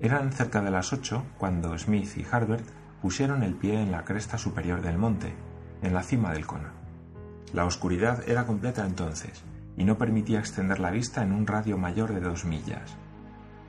Eran 0.00 0.32
cerca 0.32 0.60
de 0.62 0.70
las 0.70 0.92
ocho 0.92 1.24
cuando 1.38 1.78
Smith 1.78 2.16
y 2.16 2.26
Harbert 2.30 2.66
pusieron 3.00 3.42
el 3.42 3.54
pie 3.54 3.80
en 3.80 3.92
la 3.92 4.04
cresta 4.04 4.38
superior 4.38 4.82
del 4.82 4.98
monte, 4.98 5.32
en 5.82 5.94
la 5.94 6.02
cima 6.02 6.32
del 6.32 6.46
cono. 6.46 6.68
La 7.52 7.66
oscuridad 7.66 8.28
era 8.28 8.46
completa 8.46 8.86
entonces, 8.86 9.42
y 9.76 9.84
no 9.84 9.98
permitía 9.98 10.38
extender 10.38 10.80
la 10.80 10.90
vista 10.90 11.22
en 11.22 11.32
un 11.32 11.46
radio 11.46 11.78
mayor 11.78 12.12
de 12.12 12.20
dos 12.20 12.44
millas. 12.44 12.96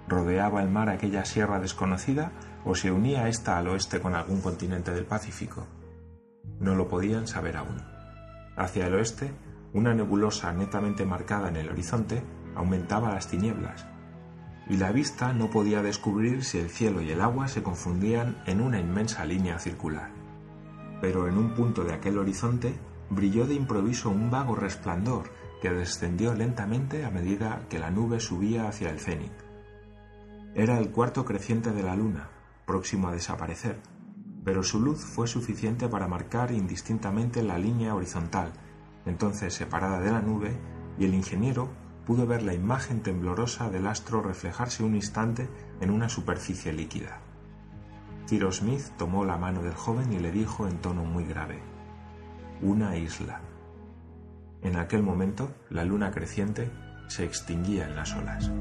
¿Rodeaba 0.07 0.61
el 0.61 0.69
mar 0.69 0.89
aquella 0.89 1.25
sierra 1.25 1.59
desconocida 1.59 2.31
o 2.65 2.75
se 2.75 2.91
unía 2.91 3.27
ésta 3.27 3.57
al 3.57 3.67
oeste 3.67 3.99
con 3.99 4.15
algún 4.15 4.41
continente 4.41 4.91
del 4.91 5.05
Pacífico? 5.05 5.65
No 6.59 6.75
lo 6.75 6.87
podían 6.87 7.27
saber 7.27 7.57
aún. 7.57 7.81
Hacia 8.55 8.87
el 8.87 8.95
oeste, 8.95 9.31
una 9.73 9.93
nebulosa 9.93 10.53
netamente 10.53 11.05
marcada 11.05 11.49
en 11.49 11.55
el 11.55 11.69
horizonte 11.69 12.23
aumentaba 12.55 13.13
las 13.13 13.27
tinieblas, 13.27 13.87
y 14.69 14.77
la 14.77 14.91
vista 14.91 15.33
no 15.33 15.49
podía 15.49 15.81
descubrir 15.81 16.43
si 16.43 16.59
el 16.59 16.69
cielo 16.69 17.01
y 17.01 17.11
el 17.11 17.21
agua 17.21 17.47
se 17.47 17.63
confundían 17.63 18.41
en 18.45 18.61
una 18.61 18.79
inmensa 18.79 19.25
línea 19.25 19.59
circular. 19.59 20.11
Pero 21.01 21.27
en 21.27 21.37
un 21.37 21.53
punto 21.53 21.83
de 21.83 21.93
aquel 21.93 22.17
horizonte 22.17 22.73
brilló 23.09 23.45
de 23.45 23.55
improviso 23.55 24.09
un 24.09 24.29
vago 24.29 24.55
resplandor 24.55 25.31
que 25.61 25.69
descendió 25.69 26.33
lentamente 26.33 27.03
a 27.05 27.09
medida 27.09 27.61
que 27.69 27.79
la 27.79 27.89
nube 27.89 28.19
subía 28.19 28.67
hacia 28.67 28.89
el 28.89 28.99
cenit. 28.99 29.33
Era 30.55 30.77
el 30.77 30.91
cuarto 30.91 31.25
creciente 31.25 31.71
de 31.71 31.81
la 31.81 31.95
luna, 31.95 32.29
próximo 32.67 33.07
a 33.07 33.11
desaparecer, 33.11 33.79
pero 34.43 34.61
su 34.61 34.79
luz 34.79 35.03
fue 35.03 35.27
suficiente 35.27 35.87
para 35.87 36.07
marcar 36.07 36.51
indistintamente 36.51 37.41
la 37.41 37.57
línea 37.57 37.95
horizontal, 37.95 38.53
entonces 39.07 39.55
separada 39.55 39.99
de 39.99 40.11
la 40.11 40.21
nube, 40.21 40.55
y 40.99 41.05
el 41.05 41.15
ingeniero 41.15 41.69
pudo 42.05 42.27
ver 42.27 42.43
la 42.43 42.53
imagen 42.53 43.01
temblorosa 43.01 43.71
del 43.71 43.87
astro 43.87 44.21
reflejarse 44.21 44.83
un 44.83 44.95
instante 44.95 45.49
en 45.81 45.89
una 45.89 46.07
superficie 46.07 46.71
líquida. 46.71 47.19
Tiro 48.27 48.51
Smith 48.51 48.83
tomó 48.97 49.25
la 49.25 49.37
mano 49.37 49.63
del 49.63 49.73
joven 49.73 50.13
y 50.13 50.19
le 50.19 50.31
dijo 50.31 50.67
en 50.67 50.77
tono 50.79 51.03
muy 51.03 51.25
grave, 51.25 51.61
Una 52.61 52.95
isla. 52.95 53.41
En 54.61 54.77
aquel 54.77 55.01
momento, 55.01 55.51
la 55.71 55.83
luna 55.83 56.11
creciente 56.11 56.71
se 57.07 57.25
extinguía 57.25 57.85
en 57.85 57.95
las 57.95 58.13
olas. 58.13 58.51